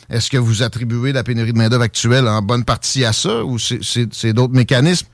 Est-ce 0.09 0.29
que 0.29 0.37
vous 0.37 0.63
attribuez 0.63 1.11
la 1.11 1.23
pénurie 1.23 1.53
de 1.53 1.57
main-d'œuvre 1.57 1.83
actuelle 1.83 2.27
en 2.27 2.41
bonne 2.41 2.63
partie 2.63 3.03
à 3.03 3.13
ça 3.13 3.43
ou 3.43 3.57
c'est 3.59 4.33
d'autres 4.33 4.53
mécanismes? 4.53 5.07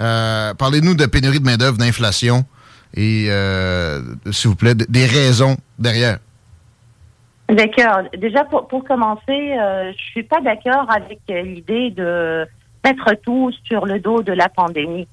Euh, 0.00 0.52
parlez-nous 0.54 0.94
de 0.94 1.06
pénurie 1.06 1.40
de 1.40 1.44
main-d'œuvre, 1.44 1.78
d'inflation 1.78 2.44
et, 2.96 3.26
euh, 3.30 4.00
s'il 4.30 4.50
vous 4.50 4.56
plaît, 4.56 4.74
des 4.74 5.06
raisons 5.06 5.56
derrière. 5.78 6.18
D'accord. 7.48 8.02
Déjà, 8.16 8.44
pour, 8.44 8.66
pour 8.66 8.84
commencer, 8.84 9.22
euh, 9.28 9.92
je 9.92 10.02
suis 10.10 10.22
pas 10.24 10.40
d'accord 10.40 10.90
avec 10.90 11.20
l'idée 11.28 11.90
de 11.90 12.46
mettre 12.84 13.14
tout 13.22 13.52
sur 13.64 13.86
le 13.86 14.00
dos 14.00 14.22
de 14.22 14.32
la 14.32 14.48
pandémie. 14.48 15.06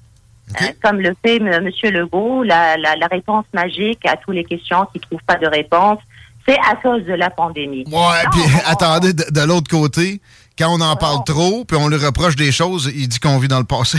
Euh, 0.60 0.66
comme 0.82 1.00
le 1.00 1.14
fait 1.24 1.36
M. 1.36 1.70
Legault, 1.84 2.42
la, 2.42 2.76
la, 2.76 2.96
la, 2.96 3.06
réponse 3.06 3.46
magique 3.54 4.04
à 4.04 4.16
toutes 4.16 4.34
les 4.34 4.44
questions 4.44 4.86
qui 4.92 4.98
ne 4.98 5.02
trouvent 5.02 5.24
pas 5.26 5.36
de 5.36 5.46
réponse, 5.46 5.98
c'est 6.46 6.58
à 6.58 6.76
cause 6.76 7.04
de 7.04 7.14
la 7.14 7.30
pandémie. 7.30 7.84
Ouais, 7.86 8.22
puis 8.30 8.42
attendez, 8.66 9.14
de, 9.14 9.46
l'autre 9.46 9.70
côté, 9.70 10.20
quand 10.58 10.68
on 10.68 10.80
en 10.82 10.96
parle 10.96 11.24
trop, 11.24 11.64
puis 11.64 11.78
on 11.78 11.88
lui 11.88 11.96
reproche 11.96 12.36
des 12.36 12.52
choses, 12.52 12.92
il 12.94 13.08
dit 13.08 13.18
qu'on 13.18 13.38
vit 13.38 13.48
dans 13.48 13.58
le 13.58 13.64
passé. 13.64 13.98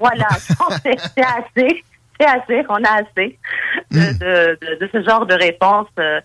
voilà, 0.00 0.28
c'est 0.82 1.22
assez, 1.22 1.84
c'est 2.20 2.26
assez, 2.26 2.64
on 2.68 2.82
a 2.84 3.02
assez 3.02 3.38
de, 3.90 4.18
de, 4.18 4.78
de, 4.80 4.90
ce 4.92 5.02
genre 5.02 5.26
de 5.26 5.34
réponse. 5.34 5.88
Euh, 5.98 6.20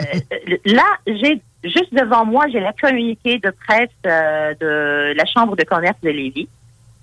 euh, 0.00 0.56
là, 0.64 0.84
j'ai 1.06 1.40
juste 1.64 1.92
devant 1.92 2.24
moi, 2.24 2.46
j'ai 2.52 2.60
la 2.60 2.72
communiqué 2.72 3.38
de 3.38 3.50
presse 3.50 3.90
euh, 4.06 4.54
de 4.60 5.14
la 5.16 5.24
Chambre 5.26 5.56
de 5.56 5.64
commerce 5.64 6.00
de 6.02 6.10
Lévis. 6.10 6.48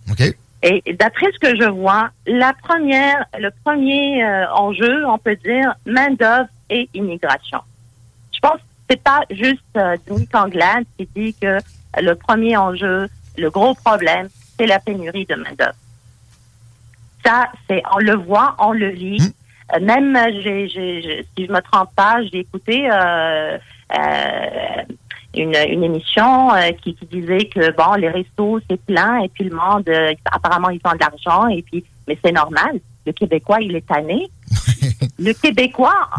OK. 0.10 0.36
Et 0.62 0.84
d'après 1.00 1.28
ce 1.32 1.40
que 1.40 1.56
je 1.56 1.70
vois, 1.70 2.10
la 2.28 2.54
première, 2.54 3.26
le 3.38 3.50
premier 3.64 4.24
euh, 4.24 4.46
enjeu, 4.54 5.06
on 5.08 5.18
peut 5.18 5.38
dire, 5.38 5.74
main-d'œuvre 5.86 6.50
et 6.70 6.90
immigration. 6.94 7.60
Je 8.34 8.40
pense 8.40 8.58
que 8.58 8.64
c'est 8.90 9.02
pas 9.02 9.22
juste 9.30 9.62
euh, 9.78 9.96
Anglade 10.34 10.84
qui 10.98 11.08
dit 11.16 11.34
que 11.42 11.60
le 12.02 12.14
premier 12.16 12.58
enjeu, 12.58 13.08
le 13.38 13.50
gros 13.50 13.74
problème, 13.74 14.28
c'est 14.58 14.66
la 14.66 14.80
pénurie 14.80 15.26
de 15.26 15.36
main-d'œuvre. 15.36 15.78
Ça, 17.30 17.48
c'est, 17.70 17.84
on 17.94 18.00
le 18.00 18.16
voit, 18.16 18.56
on 18.58 18.72
le 18.72 18.90
lit. 18.90 19.22
Hmm. 19.22 19.76
Euh, 19.76 19.86
même, 19.86 20.18
j'ai, 20.42 20.68
j'ai, 20.68 21.28
si 21.38 21.46
je 21.46 21.52
me 21.52 21.62
trompe 21.62 21.94
pas, 21.96 22.24
j'ai 22.24 22.40
écouté 22.40 22.90
euh, 22.92 23.58
euh, 23.96 24.84
une, 25.36 25.54
une 25.70 25.84
émission 25.84 26.50
qui, 26.82 26.96
qui, 26.96 27.06
disait 27.06 27.46
que 27.46 27.72
bon, 27.76 27.94
les 27.94 28.10
restos 28.10 28.62
c'est 28.68 28.82
plein 28.84 29.20
et 29.20 29.30
puis 29.30 29.44
le 29.44 29.56
monde, 29.56 29.88
apparemment 30.26 30.70
ils 30.70 30.82
ont 30.86 30.94
de 30.94 31.00
l'argent 31.00 31.48
et 31.50 31.62
puis, 31.62 31.86
mais 32.08 32.18
c'est 32.24 32.32
normal. 32.32 32.80
Le 33.06 33.12
Québécois, 33.12 33.62
il 33.62 33.76
est 33.76 33.86
tanné. 33.86 34.28
le 35.20 35.34
Québécois, 35.34 36.10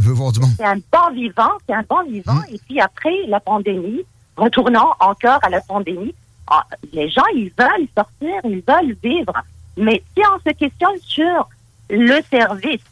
c'est 0.56 0.64
un 0.64 0.76
bon 0.76 1.12
vivant, 1.12 1.50
c'est 1.66 1.74
un 1.74 1.84
bon 1.88 2.04
vivant. 2.08 2.34
Mmh. 2.34 2.54
Et 2.54 2.60
puis 2.68 2.80
après 2.80 3.16
la 3.26 3.40
pandémie, 3.40 4.04
retournant 4.36 4.90
encore 5.00 5.40
à 5.42 5.48
la 5.50 5.60
pandémie, 5.60 6.14
ah, 6.48 6.64
les 6.92 7.10
gens, 7.10 7.26
ils 7.34 7.50
veulent 7.58 7.88
sortir, 7.96 8.40
ils 8.44 8.62
veulent 8.66 8.96
vivre. 9.02 9.32
Mais 9.76 10.02
si 10.16 10.22
on 10.26 10.38
se 10.40 10.54
questionne 10.54 10.98
sur 11.00 11.48
le 11.88 12.20
service, 12.30 12.82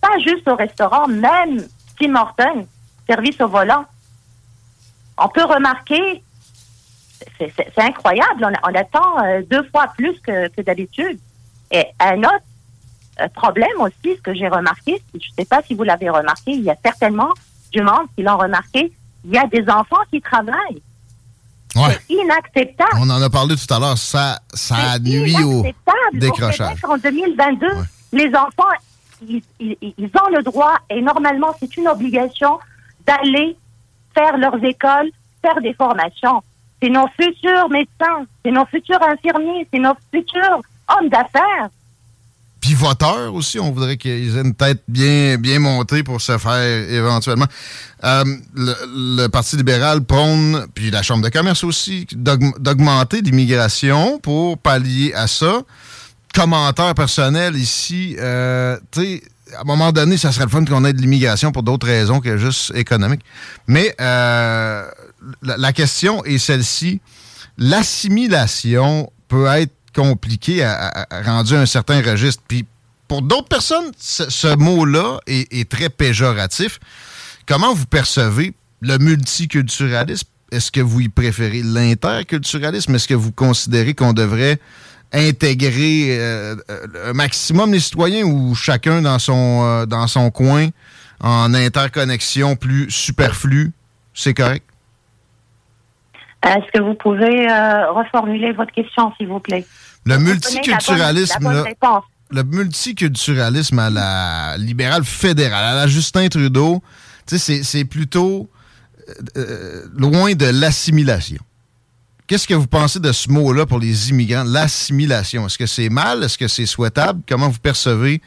pas 0.00 0.18
juste 0.18 0.48
au 0.48 0.56
restaurant, 0.56 1.06
même 1.08 1.66
Tim 1.98 2.14
Horton, 2.14 2.66
service 3.06 3.40
au 3.40 3.48
volant. 3.48 3.84
On 5.18 5.28
peut 5.28 5.44
remarquer, 5.44 6.22
c'est 7.38 7.78
incroyable, 7.78 8.50
on, 8.62 8.74
attend 8.74 9.22
euh, 9.24 9.42
deux 9.50 9.62
fois 9.64 9.88
plus 9.96 10.18
que, 10.20 10.48
d'habitude. 10.62 11.18
Et 11.70 11.84
un 11.98 12.18
autre 12.20 12.44
euh, 13.20 13.28
problème 13.28 13.80
aussi, 13.80 14.16
ce 14.16 14.22
que 14.22 14.34
j'ai 14.34 14.48
remarqué, 14.48 15.02
je 15.12 15.18
ne 15.18 15.34
sais 15.38 15.44
pas 15.44 15.62
si 15.62 15.74
vous 15.74 15.82
l'avez 15.82 16.08
remarqué, 16.08 16.52
il 16.52 16.62
y 16.62 16.70
a 16.70 16.76
certainement 16.82 17.32
du 17.72 17.82
monde 17.82 18.06
qui 18.16 18.22
l'ont 18.22 18.38
remarqué, 18.38 18.92
il 19.24 19.30
y 19.30 19.38
a 19.38 19.46
des 19.46 19.68
enfants 19.68 20.02
qui 20.10 20.20
travaillent. 20.20 20.82
C'est 21.88 22.14
inacceptable. 22.14 22.90
On 22.96 23.10
en 23.10 23.22
a 23.22 23.30
parlé 23.30 23.54
tout 23.56 23.72
à 23.72 23.78
l'heure, 23.78 23.98
ça, 23.98 24.40
ça 24.52 24.98
nuit 24.98 25.34
au 25.42 25.64
décrochage. 26.12 26.78
en 26.88 26.96
2022, 26.98 27.66
les 28.12 28.34
enfants 28.34 28.64
ils, 29.28 29.42
ont 29.60 30.36
le 30.36 30.42
droit, 30.42 30.78
et 30.88 31.00
normalement 31.02 31.54
c'est 31.58 31.76
une 31.76 31.88
obligation, 31.88 32.58
d'aller 33.06 33.56
faire 34.14 34.36
leurs 34.38 34.62
écoles, 34.64 35.10
faire 35.42 35.60
des 35.60 35.74
formations. 35.74 36.42
C'est 36.82 36.88
nos 36.88 37.06
futurs 37.08 37.68
médecins, 37.68 38.24
c'est 38.44 38.50
nos 38.50 38.64
futurs 38.66 39.02
infirmiers, 39.02 39.66
c'est 39.72 39.78
nos 39.80 39.94
futurs 40.12 40.60
hommes 40.88 41.08
d'affaires. 41.08 41.68
Pivoteurs 42.70 43.34
aussi, 43.34 43.58
on 43.58 43.72
voudrait 43.72 43.96
qu'ils 43.96 44.36
aient 44.36 44.42
une 44.42 44.54
tête 44.54 44.80
bien, 44.86 45.38
bien 45.38 45.58
montée 45.58 46.04
pour 46.04 46.20
se 46.20 46.38
faire 46.38 46.62
éventuellement. 46.88 47.46
Euh, 48.04 48.22
le, 48.54 49.26
Parti 49.26 49.56
libéral 49.56 50.04
prône, 50.04 50.66
puis 50.72 50.92
la 50.92 51.02
Chambre 51.02 51.24
de 51.24 51.30
commerce 51.30 51.64
aussi, 51.64 52.06
d'augmenter 52.12 53.22
l'immigration 53.22 54.20
pour 54.20 54.56
pallier 54.56 55.12
à 55.14 55.26
ça 55.26 55.62
commentaire 56.32 56.94
personnel 56.94 57.56
ici. 57.56 58.14
Euh, 58.20 58.78
tu 58.92 59.00
sais, 59.00 59.22
à 59.56 59.62
un 59.62 59.64
moment 59.64 59.90
donné, 59.90 60.16
ça 60.16 60.30
serait 60.30 60.44
le 60.44 60.50
fun 60.50 60.64
qu'on 60.64 60.84
ait 60.84 60.92
de 60.92 61.00
l'immigration 61.00 61.50
pour 61.50 61.64
d'autres 61.64 61.88
raisons 61.88 62.20
que 62.20 62.36
juste 62.36 62.72
économiques. 62.76 63.22
Mais 63.66 63.96
euh, 64.00 64.86
la, 65.42 65.72
question 65.72 66.24
est 66.24 66.38
celle-ci. 66.38 67.00
L'assimilation 67.58 69.10
peut 69.26 69.46
être 69.46 69.72
compliquée 69.94 70.64
à, 70.64 71.06
rendu 71.24 71.54
un 71.54 71.66
certain 71.66 72.02
registre. 72.02 72.42
Puis 72.46 72.66
pour 73.08 73.22
d'autres 73.22 73.48
personnes, 73.48 73.90
ce, 73.98 74.56
mot-là 74.56 75.18
est, 75.26 75.52
est, 75.52 75.68
très 75.68 75.88
péjoratif. 75.88 76.78
Comment 77.46 77.74
vous 77.74 77.86
percevez 77.86 78.54
le 78.80 78.98
multiculturalisme? 78.98 80.28
Est-ce 80.52 80.70
que 80.70 80.80
vous 80.80 81.00
y 81.00 81.08
préférez 81.08 81.62
l'interculturalisme? 81.62 82.94
Est-ce 82.94 83.08
que 83.08 83.14
vous 83.14 83.32
considérez 83.32 83.94
qu'on 83.94 84.12
devrait 84.12 84.58
intégrer 85.12 86.18
euh, 86.18 86.56
un 87.06 87.12
maximum 87.12 87.72
les 87.72 87.80
citoyens 87.80 88.24
ou 88.24 88.54
chacun 88.54 89.02
dans 89.02 89.18
son, 89.18 89.62
euh, 89.64 89.86
dans 89.86 90.06
son 90.06 90.30
coin 90.30 90.68
en 91.20 91.52
interconnexion 91.52 92.56
plus 92.56 92.90
superflue, 92.90 93.72
c'est 94.14 94.34
correct? 94.34 94.64
Est-ce 96.42 96.70
que 96.72 96.82
vous 96.82 96.94
pouvez 96.94 97.50
euh, 97.50 97.92
reformuler 97.92 98.52
votre 98.52 98.72
question, 98.72 99.12
s'il 99.16 99.28
vous 99.28 99.40
plaît? 99.40 99.66
Le 100.06 100.18
multiculturalisme, 100.18 101.64
le 102.30 102.42
multiculturalisme 102.42 103.78
à 103.78 103.90
la 103.90 104.56
libérale 104.56 105.04
fédérale, 105.04 105.64
à 105.64 105.74
la 105.74 105.86
Justin 105.86 106.28
Trudeau, 106.28 106.82
c'est 107.26 107.84
plutôt 107.84 108.48
loin 109.94 110.32
de 110.34 110.46
l'assimilation. 110.46 111.42
Qu'est-ce 112.26 112.46
que 112.46 112.54
vous 112.54 112.68
pensez 112.68 113.00
de 113.00 113.10
ce 113.10 113.28
mot-là 113.28 113.66
pour 113.66 113.80
les 113.80 114.10
immigrants, 114.10 114.44
l'assimilation? 114.44 115.46
Est-ce 115.46 115.58
que 115.58 115.66
c'est 115.66 115.88
mal? 115.88 116.22
Est-ce 116.22 116.38
que 116.38 116.46
c'est 116.46 116.64
souhaitable? 116.64 117.22
Comment 117.28 117.48
vous 117.48 117.58
percevez 117.58 118.22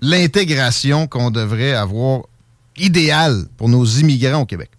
l'intégration 0.00 1.08
qu'on 1.08 1.32
devrait 1.32 1.74
avoir 1.74 2.22
idéale 2.76 3.46
pour 3.56 3.68
nos 3.68 3.84
immigrants 3.84 4.42
au 4.42 4.46
Québec? 4.46 4.70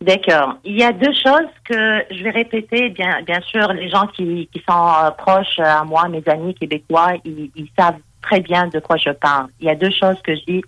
D'accord. 0.00 0.54
Il 0.64 0.78
y 0.78 0.82
a 0.82 0.92
deux 0.92 1.12
choses 1.12 1.50
que 1.64 2.04
je 2.10 2.22
vais 2.24 2.30
répéter. 2.30 2.88
Bien, 2.88 3.20
bien 3.22 3.40
sûr, 3.42 3.72
les 3.74 3.90
gens 3.90 4.06
qui, 4.06 4.48
sont 4.68 4.88
euh, 5.04 5.10
proches 5.10 5.58
à 5.58 5.84
moi, 5.84 6.08
mes 6.08 6.22
amis 6.26 6.54
québécois, 6.54 7.12
ils, 7.24 7.68
savent 7.78 7.98
très 8.22 8.40
bien 8.40 8.68
de 8.68 8.78
quoi 8.80 8.96
je 8.96 9.10
parle. 9.10 9.48
Il 9.60 9.66
y 9.66 9.70
a 9.70 9.74
deux 9.74 9.90
choses 9.90 10.16
que 10.22 10.34
je 10.34 10.44
dis 10.46 10.62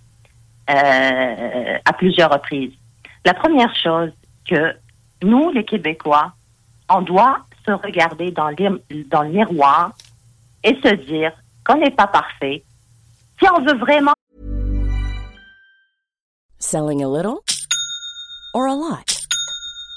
euh, 0.69 1.77
à 1.83 1.93
plusieurs 1.93 2.31
reprises. 2.31 2.73
La 3.25 3.33
première 3.33 3.75
chose, 3.75 4.11
que 4.47 4.75
nous, 5.23 5.51
les 5.51 5.63
Québécois, 5.63 6.33
on 6.89 7.01
doit 7.01 7.39
se 7.65 7.71
regarder 7.71 8.31
dans, 8.31 8.51
dans 9.07 9.23
le 9.23 9.29
miroir 9.29 9.93
et 10.63 10.75
se 10.83 10.93
dire 10.95 11.31
qu'on 11.65 11.77
n'est 11.77 11.91
pas 11.91 12.07
parfait. 12.07 12.63
Si 13.41 13.49
on 13.49 13.61
veut 13.61 13.77
vraiment... 13.77 14.13
Selling 16.59 17.03
a 17.03 17.07
little 17.07 17.41
or 18.53 18.67
a 18.67 18.75
lot? 18.75 19.12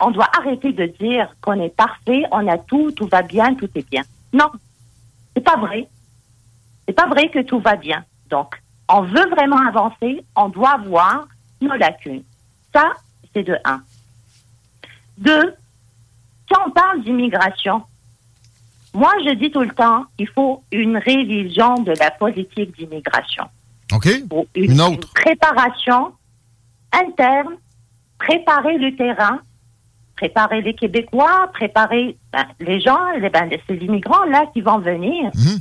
on 0.00 0.10
doit 0.10 0.28
arrêter 0.38 0.72
de 0.72 0.86
dire 0.86 1.34
qu'on 1.40 1.60
est 1.60 1.74
parfait, 1.74 2.22
on 2.32 2.46
a 2.48 2.58
tout, 2.58 2.90
tout 2.92 3.06
va 3.06 3.22
bien, 3.22 3.54
tout 3.54 3.68
est 3.74 3.88
bien. 3.88 4.02
Non, 4.32 4.50
c'est 5.34 5.44
pas 5.44 5.56
vrai. 5.56 5.88
C'est 6.86 6.94
pas 6.94 7.06
vrai 7.06 7.28
que 7.28 7.40
tout 7.42 7.60
va 7.60 7.76
bien. 7.76 8.04
Donc, 8.28 8.60
on 8.88 9.02
veut 9.02 9.28
vraiment 9.30 9.58
avancer, 9.66 10.24
on 10.36 10.48
doit 10.48 10.78
voir 10.86 11.26
nos 11.60 11.74
lacunes. 11.74 12.24
Ça, 12.72 12.92
c'est 13.34 13.42
de 13.42 13.56
un. 13.64 13.82
Deux, 15.18 15.54
quand 16.48 16.62
on 16.66 16.70
parle 16.70 17.02
d'immigration, 17.02 17.82
moi, 18.94 19.12
je 19.24 19.34
dis 19.34 19.50
tout 19.50 19.60
le 19.60 19.70
temps, 19.70 20.04
il 20.18 20.28
faut 20.28 20.64
une 20.72 20.96
révision 20.96 21.76
de 21.76 21.92
la 21.92 22.10
politique 22.10 22.76
d'immigration. 22.76 23.44
OK. 23.92 24.06
Une, 24.54 24.72
une, 24.72 24.80
autre. 24.80 25.12
préparation 25.14 26.12
interne, 26.92 27.56
préparer 28.18 28.78
le 28.78 28.96
terrain, 28.96 29.40
préparer 30.20 30.60
les 30.60 30.74
Québécois, 30.74 31.50
préparer 31.54 32.16
ben, 32.32 32.44
les 32.60 32.78
gens, 32.78 33.10
les, 33.18 33.30
ben, 33.30 33.48
ces 33.66 33.76
immigrants-là 33.76 34.44
qui 34.52 34.60
vont 34.60 34.78
venir. 34.78 35.30
Mhm. 35.34 35.58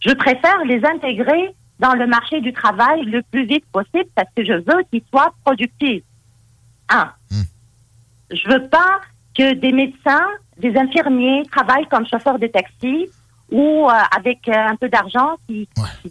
Je 0.00 0.12
préfère 0.12 0.58
les 0.66 0.84
intégrer 0.84 1.54
dans 1.80 1.94
le 1.94 2.06
marché 2.06 2.42
du 2.42 2.52
travail 2.52 3.02
le 3.06 3.22
plus 3.22 3.46
vite 3.46 3.64
possible 3.72 4.10
parce 4.14 4.28
que 4.36 4.44
je 4.44 4.52
veux 4.52 4.82
qu'ils 4.90 5.02
soient 5.10 5.32
productifs. 5.44 6.04
Un. 6.90 7.10
Mhm. 7.30 7.44
Je 8.32 8.48
veux 8.50 8.68
pas 8.68 9.00
que 9.34 9.54
des 9.54 9.72
médecins, 9.72 10.28
des 10.58 10.76
infirmiers 10.76 11.42
travaillent 11.50 11.88
comme 11.88 12.06
chauffeurs 12.06 12.38
de 12.38 12.48
taxi 12.48 13.08
ou 13.50 13.88
euh, 13.88 13.92
avec 14.14 14.46
euh, 14.48 14.72
un 14.72 14.76
peu 14.76 14.90
d'argent 14.90 15.36
qu'ils 15.46 15.66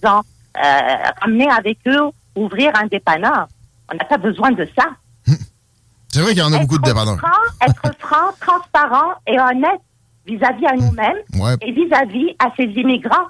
ont 0.05 0.23
euh, 0.57 1.11
ramené 1.21 1.47
avec 1.51 1.77
eux 1.87 2.09
ouvrir 2.35 2.71
un 2.81 2.87
dépanneur. 2.87 3.47
On 3.91 3.95
n'a 3.95 4.05
pas 4.05 4.17
besoin 4.17 4.51
de 4.51 4.67
ça. 4.75 4.85
C'est 6.15 6.21
vrai 6.21 6.29
qu'il 6.31 6.39
y 6.39 6.43
en 6.43 6.53
a 6.53 6.59
beaucoup 6.59 6.77
de 6.77 6.83
dépanneurs. 6.83 7.19
être 7.59 7.99
franc, 7.99 8.31
transparent 8.39 9.15
et 9.27 9.37
honnête 9.37 9.81
vis-à-vis 10.25 10.65
à 10.65 10.73
nous-mêmes 10.77 11.17
et 11.59 11.71
vis-à-vis 11.73 12.33
à 12.39 12.53
ces 12.55 12.63
immigrants. 12.63 13.27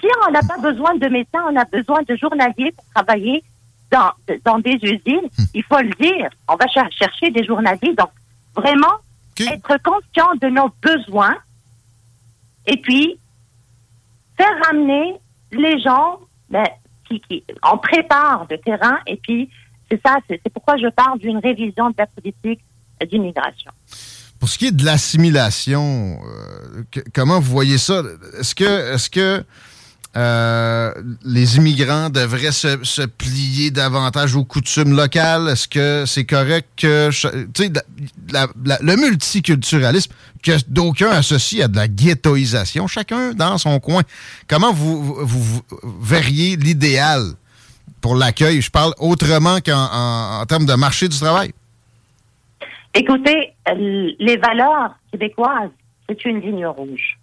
Si 0.00 0.08
on 0.26 0.32
n'a 0.32 0.40
pas 0.40 0.58
besoin 0.58 0.96
de 0.96 1.06
médecins, 1.06 1.44
on 1.48 1.54
a 1.54 1.64
besoin 1.66 2.02
de 2.08 2.16
journaliers 2.16 2.72
pour 2.72 2.84
travailler 2.92 3.44
dans, 3.92 4.10
dans 4.44 4.58
des 4.58 4.80
usines, 4.82 5.28
il 5.54 5.62
faut 5.62 5.78
le 5.78 5.90
dire. 5.90 6.28
On 6.48 6.56
va 6.56 6.66
chercher 6.66 7.30
des 7.30 7.44
journaliers. 7.44 7.94
Donc, 7.96 8.10
vraiment, 8.56 8.96
être 9.38 9.76
conscient 9.84 10.34
de 10.42 10.48
nos 10.48 10.72
besoins 10.82 11.36
et 12.66 12.78
puis 12.78 13.16
faire 14.36 14.66
ramener 14.66 15.14
les 15.52 15.80
gens 15.80 16.18
ben, 16.50 16.66
qui, 17.08 17.20
qui, 17.20 17.44
on 17.62 17.78
prépare 17.78 18.44
le 18.50 18.58
terrain 18.58 18.98
et 19.06 19.18
puis 19.18 19.48
c'est 19.90 20.00
ça, 20.04 20.18
c'est 20.28 20.40
pourquoi 20.52 20.76
je 20.76 20.88
parle 20.88 21.18
d'une 21.18 21.38
révision 21.38 21.90
de 21.90 21.94
la 21.98 22.06
politique 22.06 22.60
d'immigration. 23.10 23.70
Pour 24.38 24.48
ce 24.48 24.58
qui 24.58 24.66
est 24.66 24.72
de 24.72 24.84
l'assimilation, 24.84 26.20
euh, 26.24 27.02
comment 27.14 27.40
vous 27.40 27.50
voyez 27.50 27.78
ça? 27.78 28.02
Est-ce 28.38 28.54
que, 29.10 29.44
euh, 30.16 30.94
les 31.24 31.56
immigrants 31.56 32.08
devraient 32.08 32.52
se, 32.52 33.06
plier 33.06 33.70
davantage 33.70 34.36
aux 34.36 34.44
coutumes 34.44 34.96
locales? 34.96 35.48
Est-ce 35.48 35.66
que 35.66 36.04
c'est 36.06 36.24
correct 36.24 36.68
que, 36.76 37.10
le 38.32 38.96
multiculturalisme, 38.96 40.12
que 40.42 40.52
d'aucuns 40.68 41.10
associent 41.10 41.64
à 41.64 41.68
de 41.68 41.76
la 41.76 41.88
ghettoisation, 41.88 42.86
chacun 42.86 43.32
dans 43.32 43.58
son 43.58 43.80
coin. 43.80 44.02
Comment 44.46 44.72
vous, 44.72 45.16
vous 45.26 45.62
verriez 46.00 46.56
l'idéal 46.56 47.34
pour 48.08 48.16
l'accueil. 48.16 48.62
Je 48.62 48.70
parle 48.70 48.94
autrement 48.98 49.58
qu'en 49.60 50.42
termes 50.48 50.64
de 50.64 50.72
marché 50.72 51.08
du 51.08 51.18
travail. 51.18 51.52
Écoutez, 52.94 53.52
les 53.76 54.36
valeurs 54.38 54.94
québécoises, 55.12 55.68
c'est 56.08 56.24
une 56.24 56.40
ligne 56.40 56.66
rouge. 56.66 57.18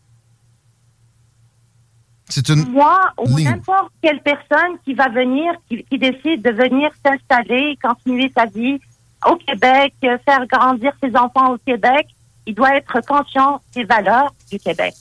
C'est 2.30 2.48
une 2.50 2.70
Moi 2.70 3.00
ou 3.18 3.40
n'importe 3.40 3.92
quelle 4.00 4.22
personne 4.22 4.78
qui 4.84 4.94
va 4.94 5.10
venir, 5.10 5.54
qui, 5.68 5.98
décide 5.98 6.44
de 6.44 6.52
venir 6.52 6.92
s'installer, 7.04 7.80
continuer 7.82 8.32
sa 8.38 8.46
vie 8.46 8.80
au 9.28 9.36
Québec, 9.38 9.92
faire 10.02 10.46
grandir 10.46 10.92
ses 11.02 11.16
enfants 11.16 11.54
au 11.54 11.58
Québec, 11.58 12.08
il 12.46 12.54
doit 12.54 12.76
être 12.76 13.02
conscient 13.08 13.60
des 13.74 13.86
valeurs 13.86 14.36
du 14.52 14.60
Québec. 14.60 14.94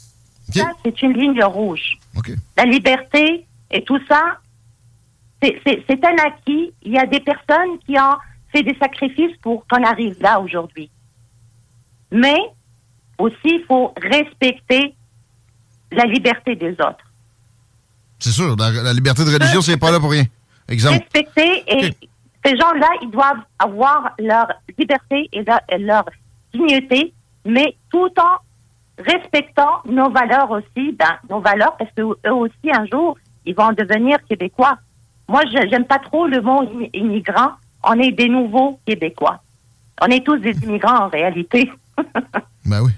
Ça, 0.50 0.70
c'est 0.82 1.02
une 1.02 1.12
ligne 1.12 1.44
rouge. 1.44 1.98
La 2.56 2.64
liberté 2.64 3.46
et 3.70 3.84
tout 3.84 3.98
ça, 4.08 4.38
c'est 5.42 6.04
un 6.04 6.16
acquis. 6.24 6.72
Il 6.82 6.92
y 6.92 6.98
a 6.98 7.06
des 7.06 7.20
personnes 7.20 7.78
qui 7.86 7.98
ont 7.98 8.16
fait 8.52 8.62
des 8.62 8.76
sacrifices 8.78 9.36
pour 9.42 9.66
qu'on 9.66 9.82
arrive 9.82 10.16
là 10.20 10.40
aujourd'hui. 10.40 10.90
Mais 12.10 12.38
aussi, 13.18 13.36
il 13.44 13.64
faut 13.66 13.92
respecter 14.00 14.94
la 15.92 16.04
liberté 16.04 16.56
des 16.56 16.72
autres. 16.72 17.04
C'est 18.18 18.30
sûr, 18.30 18.56
la, 18.56 18.92
liberté 18.92 19.24
de 19.24 19.30
religion, 19.30 19.60
c'est 19.60 19.76
pas 19.76 19.90
là 19.90 20.00
pour 20.00 20.10
rien. 20.10 20.24
Exemple. 20.68 20.98
Respecter 20.98 21.64
et 21.66 21.90
ces 22.44 22.56
gens-là, 22.56 22.88
ils 23.02 23.10
doivent 23.10 23.42
avoir 23.58 24.12
leur 24.18 24.46
liberté 24.78 25.28
et 25.32 25.44
leur, 25.78 26.04
dignité, 26.52 27.12
mais 27.44 27.76
tout 27.90 28.10
en 28.18 29.02
respectant 29.02 29.82
nos 29.86 30.08
valeurs 30.10 30.50
aussi, 30.50 30.92
ben, 30.92 31.18
nos 31.28 31.40
valeurs, 31.40 31.76
parce 31.76 31.90
qu'eux 31.96 32.30
aussi, 32.30 32.70
un 32.72 32.86
jour, 32.86 33.18
ils 33.44 33.54
vont 33.54 33.72
devenir 33.72 34.18
québécois. 34.28 34.78
Moi, 35.28 35.42
j'aime 35.70 35.84
pas 35.86 35.98
trop 35.98 36.26
le 36.26 36.40
mot 36.40 36.62
immigrant. 36.92 37.52
On 37.82 37.98
est 37.98 38.12
des 38.12 38.28
nouveaux 38.28 38.78
Québécois. 38.86 39.40
On 40.02 40.06
est 40.06 40.24
tous 40.24 40.38
des 40.38 40.56
immigrants 40.62 41.04
en 41.04 41.08
réalité. 41.08 41.70
ben 42.64 42.82
oui. 42.82 42.92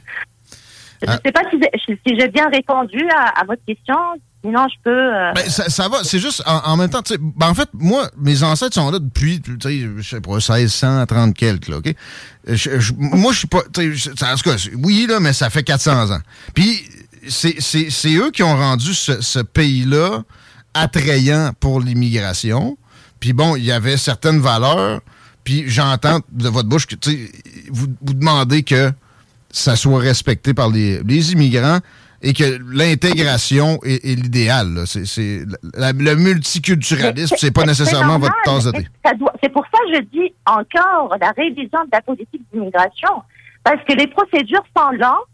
Je 1.02 1.10
ne 1.10 1.16
sais 1.24 1.32
pas 1.32 1.42
si, 1.50 2.18
j'ai 2.18 2.28
bien 2.28 2.48
répondu 2.48 3.06
à, 3.10 3.44
votre 3.44 3.62
question. 3.66 3.96
Sinon, 4.42 4.66
je 4.68 4.76
peux. 4.82 5.14
Euh, 5.14 5.32
ben, 5.34 5.48
ça, 5.48 5.88
va. 5.88 6.04
C'est 6.04 6.18
juste, 6.18 6.42
en, 6.46 6.76
même 6.76 6.88
temps, 6.88 7.02
ben, 7.36 7.48
en 7.48 7.54
fait, 7.54 7.68
moi, 7.74 8.08
mes 8.16 8.42
ancêtres 8.42 8.74
sont 8.74 8.90
là 8.90 8.98
depuis, 8.98 9.42
je 9.44 10.02
sais 10.02 10.20
pas, 10.20 10.32
1630 10.32 11.34
quelques, 11.34 11.68
là, 11.68 11.78
OK? 11.78 11.94
moi, 12.96 13.32
je 13.32 13.38
suis 13.38 13.48
pas. 13.48 13.58
En 13.58 14.36
tout 14.36 14.50
cas, 14.50 14.56
oui, 14.82 15.06
là, 15.08 15.20
mais 15.20 15.32
ça 15.32 15.50
fait 15.50 15.64
400 15.64 16.12
ans. 16.12 16.20
Puis, 16.54 16.88
c'est 17.28 18.14
eux 18.14 18.30
qui 18.30 18.42
ont 18.42 18.56
rendu 18.56 18.94
ce, 18.94 19.20
ce 19.20 19.40
pays-là 19.40 20.22
attrayant 20.76 21.52
pour 21.58 21.80
l'immigration. 21.80 22.76
Puis 23.20 23.32
bon, 23.32 23.56
il 23.56 23.64
y 23.64 23.72
avait 23.72 23.96
certaines 23.96 24.40
valeurs. 24.40 25.00
Puis 25.44 25.64
j'entends 25.68 26.20
de 26.30 26.48
votre 26.48 26.68
bouche 26.68 26.86
que 26.86 26.96
vous, 27.70 27.86
vous 28.00 28.14
demandez 28.14 28.62
que 28.62 28.92
ça 29.50 29.76
soit 29.76 30.00
respecté 30.00 30.54
par 30.54 30.68
les, 30.68 31.32
immigrants 31.32 31.78
et 32.22 32.32
que 32.32 32.58
l'intégration 32.72 33.78
est, 33.84 34.04
l'idéal. 34.04 34.82
C'est, 34.86 35.44
le 35.62 36.14
multiculturalisme, 36.14 37.36
c'est 37.38 37.52
pas 37.52 37.64
nécessairement 37.64 38.18
votre 38.18 38.34
tasse 38.44 38.64
de 38.64 38.72
thé. 38.72 38.86
C'est 39.42 39.52
pour 39.52 39.64
ça 39.72 39.78
que 39.86 39.94
je 39.94 40.00
dis 40.00 40.34
encore 40.46 41.16
la 41.20 41.30
révision 41.30 41.84
de 41.84 41.90
la 41.92 42.02
politique 42.02 42.42
d'immigration. 42.52 43.22
Parce 43.64 43.82
que 43.84 43.94
les 43.94 44.06
procédures 44.06 44.64
sont 44.76 44.90
lentes, 44.90 45.26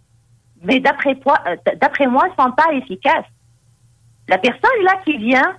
mais 0.63 0.81
d'après 0.81 1.11
euh, 1.11 1.57
d'après 1.81 2.07
moi, 2.07 2.25
sont 2.39 2.51
pas 2.53 2.73
efficaces. 2.73 3.27
La 4.33 4.39
personne 4.39 4.83
là 4.83 4.95
qui 5.05 5.19
vient, 5.19 5.57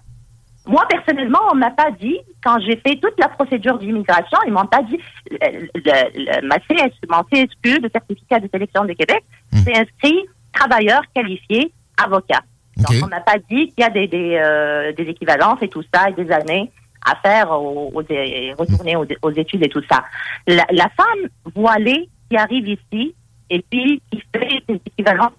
moi 0.65 0.83
personnellement, 0.89 1.37
on 1.51 1.55
m'a 1.55 1.69
pas 1.69 1.91
dit 1.91 2.17
quand 2.43 2.59
j'ai 2.61 2.75
fait 2.77 2.95
toute 2.95 3.19
la 3.19 3.27
procédure 3.27 3.77
d'immigration, 3.77 4.39
ils 4.47 4.51
m'ont 4.51 4.65
pas 4.65 4.81
dit 4.81 4.99
le, 5.29 5.37
le, 5.75 6.47
ma 6.47 6.57
CS, 6.57 6.91
mon 7.07 7.21
CSQ, 7.31 7.81
le 7.81 7.89
certificat 7.93 8.39
de 8.39 8.49
sélection 8.51 8.83
de 8.85 8.93
Québec, 8.93 9.23
hmm. 9.51 9.57
c'est 9.63 9.77
inscrit 9.77 10.25
travailleur 10.51 11.01
qualifié 11.13 11.71
avocat. 12.03 12.41
Donc 12.77 13.03
on 13.03 13.07
m'a 13.09 13.19
pas 13.19 13.37
dit 13.37 13.67
qu'il 13.67 13.81
y 13.81 13.83
a 13.83 13.91
des 13.91 14.07
des, 14.07 14.39
euh, 14.43 14.91
des 14.93 15.03
équivalences 15.03 15.61
et 15.61 15.67
tout 15.67 15.83
ça 15.93 16.09
et 16.09 16.13
des 16.13 16.31
années 16.31 16.71
à 17.05 17.15
faire, 17.17 17.51
aux, 17.51 17.91
retourner 17.91 18.95
aux, 18.95 19.31
études 19.31 19.63
et 19.63 19.69
tout 19.69 19.83
ça. 19.91 20.03
La, 20.47 20.65
la, 20.71 20.89
femme 20.97 21.29
voilée 21.53 22.09
qui 22.27 22.37
arrive 22.37 22.67
ici 22.69 23.13
et 23.51 23.63
puis 23.69 24.01
qui 24.09 24.23
fait 24.33 24.63
des 24.67 24.81
équivalences 24.87 25.33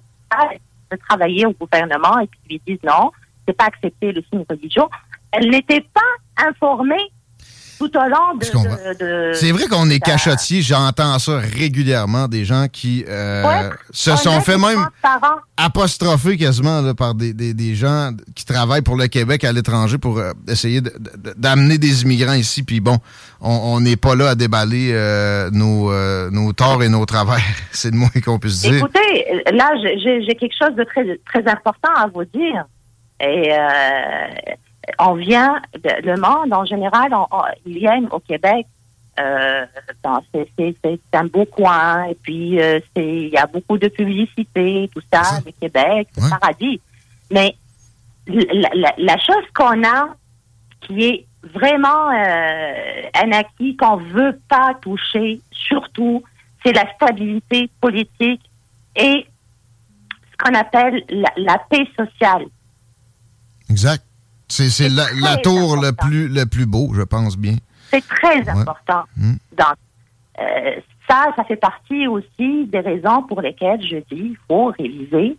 de 0.90 0.96
travailler 1.08 1.46
au 1.46 1.52
gouvernement 1.52 2.18
et 2.20 2.26
qui 2.26 2.38
lui 2.50 2.62
disent 2.66 2.84
non, 2.84 3.10
c'est 3.46 3.56
pas 3.56 3.66
accepté 3.66 4.12
le 4.12 4.22
signe 4.30 4.44
religieux, 4.48 4.82
elle 5.32 5.50
n'était 5.50 5.84
pas 5.92 6.46
informée 6.46 7.10
tout 7.78 7.96
au 7.96 8.08
long 8.08 8.34
de. 8.38 9.32
c'est 9.34 9.52
vrai 9.52 9.66
qu'on 9.66 9.88
est 9.90 9.98
cachotier, 9.98 10.62
j'entends 10.62 11.18
ça 11.18 11.38
régulièrement, 11.38 12.28
des 12.28 12.44
gens 12.44 12.66
qui 12.72 13.04
euh, 13.08 13.70
se 13.90 14.14
sont 14.16 14.40
fait 14.40 14.58
même 14.58 14.86
apostropher 15.56 16.36
quasiment 16.36 16.94
par 16.94 17.14
des, 17.14 17.32
des, 17.32 17.74
gens 17.74 18.10
qui 18.34 18.44
travaillent 18.44 18.82
pour 18.82 18.96
le 18.96 19.08
Québec 19.08 19.44
à 19.44 19.52
l'étranger 19.52 19.98
pour 19.98 20.18
euh, 20.18 20.32
essayer 20.48 20.80
d'amener 21.36 21.78
des 21.78 22.02
immigrants 22.02 22.34
ici. 22.34 22.62
Puis 22.62 22.80
bon, 22.80 22.98
on 23.40 23.80
n'est 23.80 23.96
pas 23.96 24.14
là 24.14 24.30
à 24.30 24.34
déballer 24.34 24.90
euh, 24.92 25.50
nos, 25.50 25.92
nos 26.30 26.52
torts 26.52 26.82
et 26.82 26.88
nos 26.88 27.04
travers. 27.06 27.38
c'est 27.72 27.90
le 27.90 27.96
moins 27.96 28.08
qu'on 28.24 28.38
puisse 28.38 28.60
dire. 28.60 28.76
Écoutez, 28.76 29.26
là, 29.52 29.72
j'ai 29.82 30.34
quelque 30.36 30.54
chose 30.58 30.74
de 30.76 30.84
très, 30.84 31.18
très 31.26 31.50
important 31.50 31.92
à 31.96 32.06
vous 32.06 32.24
dire. 32.24 32.64
Et 33.26 33.52
on 34.98 35.14
vient, 35.14 35.60
le 35.82 36.16
monde 36.16 36.52
en 36.52 36.64
général, 36.64 37.14
il 37.66 37.78
vient 37.78 38.02
au 38.10 38.20
Québec. 38.20 38.66
Euh, 39.18 39.64
c'est 40.58 40.98
un 41.12 41.24
beau 41.26 41.44
coin 41.44 42.02
et 42.06 42.16
puis 42.16 42.60
euh, 42.60 42.80
il 42.96 43.28
y 43.28 43.36
a 43.36 43.46
beaucoup 43.46 43.78
de 43.78 43.86
publicité, 43.86 44.90
tout 44.92 45.02
ça, 45.12 45.38
le 45.46 45.52
Québec, 45.52 46.08
le 46.16 46.30
paradis. 46.30 46.80
Mais 47.30 47.54
la, 48.26 49.18
chose 49.18 49.44
qu'on 49.54 49.84
a, 49.84 50.08
qui 50.80 51.04
est 51.04 51.26
vraiment 51.54 52.10
euh, 52.10 53.02
un 53.22 53.32
acquis 53.32 53.76
qu'on 53.76 53.96
veut 53.96 54.40
pas 54.48 54.74
toucher, 54.82 55.40
surtout, 55.52 56.24
c'est 56.64 56.72
la 56.72 56.92
stabilité 56.94 57.70
politique 57.80 58.42
et 58.96 59.26
ce 60.32 60.36
qu'on 60.44 60.58
appelle 60.58 61.04
la, 61.08 61.30
la 61.36 61.58
paix 61.58 61.86
sociale. 61.96 62.46
Exact. 63.70 64.04
C'est 64.48 64.88
la, 64.88 65.36
tour 65.38 65.76
le 65.76 65.92
plus, 65.92 66.28
le 66.28 66.44
plus 66.44 66.66
beau, 66.66 66.92
je 66.94 67.02
pense 67.02 67.36
bien. 67.36 67.56
C'est 67.90 68.06
très 68.06 68.48
important. 68.48 69.04
Hmm. 69.16 69.36
Donc, 69.56 69.76
euh, 70.40 70.80
ça, 71.08 71.26
ça 71.36 71.44
fait 71.44 71.56
partie 71.56 72.06
aussi 72.06 72.66
des 72.66 72.80
raisons 72.80 73.22
pour 73.22 73.40
lesquelles 73.40 73.82
je 73.82 73.96
dis 73.96 74.04
qu'il 74.08 74.36
faut 74.48 74.66
réviser 74.66 75.36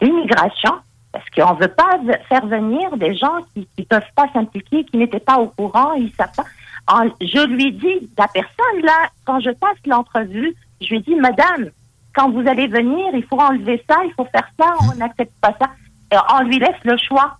l'immigration, 0.00 0.72
parce 1.12 1.24
qu'on 1.30 1.54
ne 1.54 1.60
veut 1.60 1.74
pas 1.74 1.98
faire 2.28 2.46
venir 2.46 2.96
des 2.96 3.14
gens 3.16 3.38
qui 3.54 3.68
ne 3.78 3.84
peuvent 3.84 4.02
pas 4.14 4.28
s'impliquer, 4.32 4.84
qui 4.84 4.96
n'étaient 4.96 5.20
pas 5.20 5.38
au 5.38 5.48
courant, 5.48 5.92
ils 5.94 6.12
savent 6.12 6.32
pas. 6.36 7.04
je 7.20 7.46
lui 7.46 7.72
dis, 7.72 8.10
la 8.18 8.28
personne 8.28 8.82
là, 8.82 9.08
quand 9.24 9.40
je 9.40 9.50
passe 9.50 9.78
l'entrevue, 9.86 10.54
je 10.80 10.88
lui 10.88 11.00
dis, 11.00 11.14
Madame, 11.14 11.70
quand 12.14 12.30
vous 12.30 12.46
allez 12.48 12.68
venir, 12.68 13.06
il 13.14 13.24
faut 13.24 13.40
enlever 13.40 13.82
ça, 13.88 13.96
il 14.04 14.12
faut 14.14 14.26
faire 14.26 14.48
ça, 14.58 14.74
on 14.82 14.96
n'accepte 14.96 15.32
pas 15.40 15.54
ça. 15.60 15.70
Et 16.14 16.16
on 16.32 16.44
lui 16.44 16.58
laisse 16.58 16.76
le 16.84 16.96
choix 16.96 17.38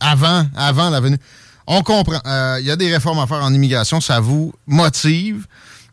avant, 0.00 0.44
avant 0.56 0.90
la 0.90 1.00
venue. 1.00 1.18
On 1.66 1.82
comprend. 1.82 2.18
Euh, 2.26 2.56
il 2.60 2.66
y 2.66 2.70
a 2.70 2.76
des 2.76 2.92
réformes 2.92 3.20
à 3.20 3.26
faire 3.26 3.42
en 3.42 3.54
immigration. 3.54 4.00
Ça 4.00 4.18
vous 4.18 4.52
motive. 4.66 5.46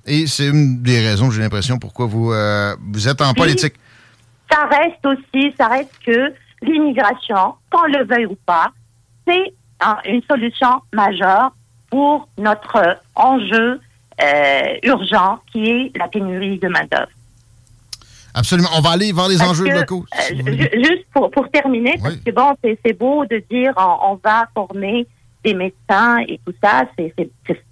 Et 0.08 0.26
c'est 0.26 0.48
une 0.48 0.82
des 0.82 1.00
raisons, 1.08 1.30
j'ai 1.30 1.42
l'impression, 1.42 1.78
pourquoi 1.78 2.08
vous, 2.08 2.32
euh, 2.32 2.76
vous 2.92 3.08
êtes 3.08 3.22
en 3.22 3.34
politique. 3.34 3.76
Ça 4.52 4.66
reste 4.66 5.06
aussi, 5.06 5.54
ça 5.56 5.68
reste 5.68 5.92
que 6.04 6.34
l'immigration, 6.64 7.54
qu'on 7.70 7.84
le 7.84 8.06
veuille 8.06 8.26
ou 8.26 8.38
pas, 8.46 8.72
c'est 9.28 9.54
une 10.06 10.24
solution 10.24 10.82
majeure 10.94 11.52
pour 11.92 12.28
notre 12.40 12.98
enjeu 13.14 13.80
euh, 14.24 14.64
urgent 14.82 15.40
qui 15.52 15.70
est 15.70 15.92
la 15.96 16.08
pénurie 16.08 16.58
de 16.58 16.70
main-d'œuvre. 16.70 17.12
Absolument. 18.34 18.70
On 18.78 18.82
va 18.82 18.92
aller 18.92 19.12
voir 19.12 19.28
les 19.28 19.42
enjeux 19.42 19.70
locaux. 19.70 20.06
Euh, 20.14 20.36
juste 20.74 21.06
pour, 21.14 21.32
pour 21.32 21.50
terminer, 21.50 21.96
parce 22.02 22.18
que 22.18 22.32
bon, 22.32 22.54
c'est 22.64 22.98
beau 22.98 23.26
de 23.26 23.44
dire 23.50 23.74
on, 23.78 24.20
va 24.24 24.48
former 24.54 25.08
des 25.44 25.54
médecins 25.54 26.20
et 26.28 26.40
tout 26.46 26.54
ça, 26.62 26.84
c'est 26.98 27.14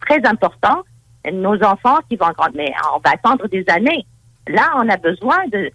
très 0.02 0.26
important. 0.26 0.84
Nos 1.32 1.62
enfants 1.64 2.00
qui 2.10 2.16
vont 2.16 2.32
grandir, 2.38 2.54
mais 2.56 2.72
on 2.96 3.00
va 3.00 3.12
attendre 3.12 3.48
des 3.50 3.66
années. 3.68 4.06
Là, 4.48 4.72
on 4.78 4.88
a 4.88 4.98
besoin 4.98 5.46
de... 5.52 5.70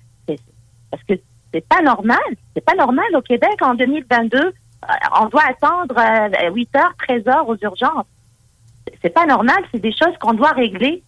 Parce 0.91 1.03
que 1.05 1.15
c'est 1.53 1.67
pas 1.69 1.83
normal. 1.83 2.19
C'est 2.55 2.65
pas 2.65 2.75
normal 2.75 3.05
au 3.15 3.21
Québec 3.21 3.57
en 3.61 3.75
2022. 3.75 4.39
Euh, 4.39 4.53
on 5.21 5.27
doit 5.27 5.43
attendre 5.49 5.95
8 6.53 6.69
euh, 6.75 6.79
heures, 6.79 6.95
13 7.07 7.29
heures 7.29 7.49
aux 7.49 7.57
urgences. 7.63 8.07
C'est 9.03 9.11
pas 9.11 9.27
normal. 9.27 9.63
C'est 9.73 9.81
des 9.81 9.93
choses 9.93 10.17
qu'on 10.21 10.33
doit 10.33 10.53
régler 10.53 11.03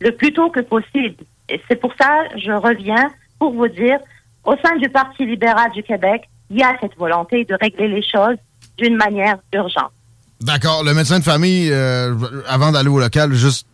le 0.00 0.12
plus 0.12 0.32
tôt 0.32 0.50
que 0.50 0.60
possible. 0.60 1.24
C'est 1.68 1.80
pour 1.80 1.92
ça, 2.00 2.24
je 2.36 2.52
reviens 2.52 3.10
pour 3.38 3.52
vous 3.52 3.68
dire, 3.68 3.98
au 4.44 4.54
sein 4.64 4.76
du 4.76 4.88
Parti 4.88 5.24
libéral 5.24 5.70
du 5.72 5.82
Québec, 5.82 6.28
il 6.50 6.58
y 6.58 6.62
a 6.62 6.76
cette 6.80 6.96
volonté 6.96 7.44
de 7.44 7.54
régler 7.60 7.88
les 7.88 8.02
choses 8.02 8.36
d'une 8.78 8.96
manière 8.96 9.38
urgente. 9.52 9.92
D'accord. 10.40 10.84
Le 10.84 10.94
médecin 10.94 11.18
de 11.18 11.24
famille, 11.24 11.70
euh, 11.72 12.14
avant 12.46 12.70
d'aller 12.70 12.88
au 12.88 13.00
local, 13.00 13.32
juste, 13.34 13.66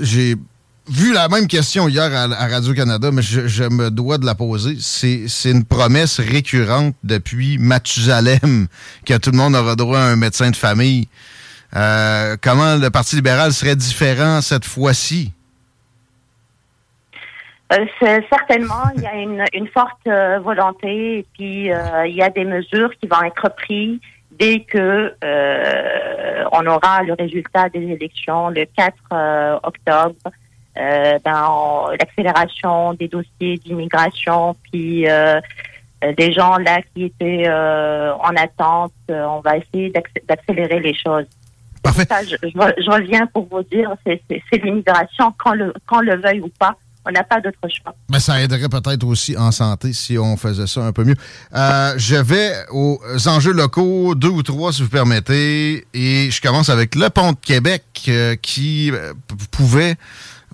j'ai 0.00 0.36
vu 0.88 1.12
la 1.12 1.28
même 1.28 1.48
question 1.48 1.88
hier 1.88 2.10
à, 2.14 2.46
Radio-Canada, 2.46 3.10
mais 3.12 3.22
je, 3.22 3.64
me 3.64 3.90
dois 3.90 4.18
de 4.18 4.26
la 4.26 4.34
poser. 4.34 4.76
C'est 4.78 5.50
une 5.50 5.64
promesse 5.64 6.20
récurrente 6.20 6.94
depuis 7.02 7.58
Mathusalem 7.58 8.68
que 9.04 9.16
tout 9.16 9.30
le 9.30 9.36
monde 9.36 9.56
aura 9.56 9.76
droit 9.76 9.98
à 9.98 10.04
un 10.04 10.16
médecin 10.16 10.50
de 10.50 10.56
famille. 10.56 11.08
Euh, 11.74 12.36
comment 12.40 12.76
le 12.76 12.90
Parti 12.90 13.16
libéral 13.16 13.52
serait 13.52 13.76
différent 13.76 14.40
cette 14.40 14.64
fois-ci? 14.64 15.32
Euh, 17.74 18.20
certainement, 18.30 18.84
il 18.96 19.02
y 19.02 19.06
a 19.06 19.14
une, 19.14 19.44
une 19.52 19.68
forte 19.68 20.06
euh, 20.06 20.38
volonté 20.38 21.18
et 21.18 21.26
puis 21.32 21.72
euh, 21.72 22.06
il 22.06 22.14
y 22.14 22.22
a 22.22 22.30
des 22.30 22.44
mesures 22.44 22.90
qui 23.00 23.06
vont 23.06 23.22
être 23.22 23.50
prises 23.56 23.98
dès 24.30 24.60
que 24.60 25.14
on 26.52 26.66
aura 26.66 27.02
le 27.02 27.14
résultat 27.14 27.68
des 27.68 27.82
élections 27.82 28.50
le 28.50 28.66
4 28.76 29.60
octobre. 29.62 30.14
dans 31.24 31.88
l'accélération 31.98 32.94
des 32.94 33.06
dossiers 33.06 33.58
d'immigration, 33.58 34.56
puis 34.70 35.06
des 36.16 36.32
gens 36.32 36.56
là 36.56 36.80
qui 36.92 37.04
étaient 37.04 37.48
en 37.48 38.34
attente, 38.36 38.92
on 39.08 39.40
va 39.40 39.58
essayer 39.58 39.92
d'accélérer 40.28 40.80
les 40.80 40.94
choses. 40.94 41.26
Parfait. 41.82 42.04
je, 42.28 42.36
je, 42.42 42.90
reviens 42.90 43.26
pour 43.26 43.46
vous 43.48 43.62
dire, 43.62 43.94
c'est 44.04 44.64
l'immigration, 44.64 45.32
le, 45.54 45.72
qu'on 45.86 46.00
le 46.00 46.16
veuille 46.16 46.40
ou 46.40 46.50
pas 46.58 46.76
on 47.06 47.12
n'a 47.12 47.22
pas 47.22 47.40
d'autre 47.40 47.58
choix. 47.62 47.94
Mais 48.10 48.20
ça 48.20 48.40
aiderait 48.40 48.68
peut-être 48.68 49.04
aussi 49.04 49.36
en 49.36 49.52
santé 49.52 49.92
si 49.92 50.18
on 50.18 50.36
faisait 50.36 50.66
ça 50.66 50.80
un 50.82 50.92
peu 50.92 51.04
mieux. 51.04 51.16
Euh, 51.54 51.94
je 51.96 52.16
vais 52.16 52.52
aux 52.70 52.98
enjeux 53.26 53.52
locaux, 53.52 54.14
deux 54.14 54.28
ou 54.28 54.42
trois 54.42 54.72
si 54.72 54.82
vous 54.82 54.88
permettez, 54.88 55.86
et 55.92 56.30
je 56.30 56.40
commence 56.40 56.68
avec 56.68 56.94
le 56.94 57.10
pont 57.10 57.32
de 57.32 57.38
Québec 57.40 57.84
euh, 58.08 58.36
qui 58.36 58.90
euh, 58.92 59.12
pouvait 59.50 59.96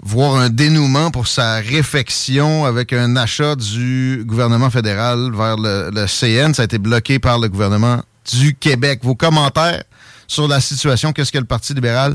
voir 0.03 0.37
un 0.37 0.49
dénouement 0.49 1.11
pour 1.11 1.29
sa 1.29 1.57
réfection 1.57 2.65
avec 2.65 2.93
un 2.93 3.17
achat 3.17 3.55
du 3.55 4.25
gouvernement 4.27 4.71
fédéral 4.71 5.31
vers 5.33 5.57
le, 5.57 6.07
CN. 6.07 6.55
Ça 6.55 6.63
a 6.63 6.65
été 6.65 6.79
bloqué 6.79 7.19
par 7.19 7.39
le 7.39 7.49
gouvernement 7.49 8.03
du 8.33 8.55
Québec. 8.55 9.01
Vos 9.03 9.15
commentaires 9.15 9.85
sur 10.27 10.49
la 10.49 10.61
situation, 10.61 11.13
qu'est-ce 11.13 11.33
que 11.33 11.39
le 11.39 11.45
Parti 11.45 11.75
libéral 11.75 12.15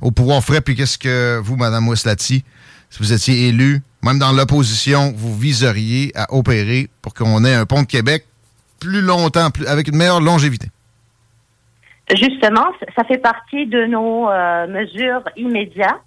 au 0.00 0.10
pouvoir 0.10 0.44
ferait, 0.44 0.60
puis 0.60 0.76
qu'est-ce 0.76 0.98
que 0.98 1.40
vous, 1.42 1.56
Mme 1.56 1.88
Ouslati, 1.88 2.44
si 2.96 3.02
vous 3.02 3.12
étiez 3.12 3.48
élu, 3.48 3.82
même 4.02 4.18
dans 4.18 4.32
l'opposition, 4.32 5.12
vous 5.14 5.36
viseriez 5.36 6.12
à 6.14 6.32
opérer 6.32 6.88
pour 7.02 7.12
qu'on 7.12 7.44
ait 7.44 7.54
un 7.54 7.66
pont 7.66 7.82
de 7.82 7.86
Québec 7.86 8.24
plus 8.80 9.02
longtemps, 9.02 9.50
plus, 9.50 9.66
avec 9.66 9.88
une 9.88 9.96
meilleure 9.96 10.22
longévité? 10.22 10.68
Justement, 12.08 12.64
ça 12.96 13.04
fait 13.04 13.18
partie 13.18 13.66
de 13.66 13.84
nos 13.84 14.30
euh, 14.30 14.66
mesures 14.68 15.24
immédiates. 15.36 16.00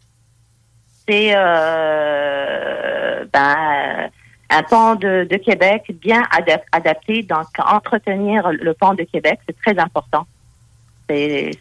C'est 1.08 1.34
euh, 1.36 3.24
ben, 3.32 4.10
un 4.50 4.64
pont 4.64 4.96
de, 4.96 5.28
Québec 5.46 5.92
bien 6.02 6.24
adapté. 6.72 7.22
Donc, 7.22 7.46
entretenir 7.60 8.50
le 8.52 8.74
pont 8.74 8.96
de 8.96 9.04
Québec, 9.04 9.40
c'est 9.48 9.62
très 9.62 9.78
important. 9.78 10.26
C'est 11.08 11.52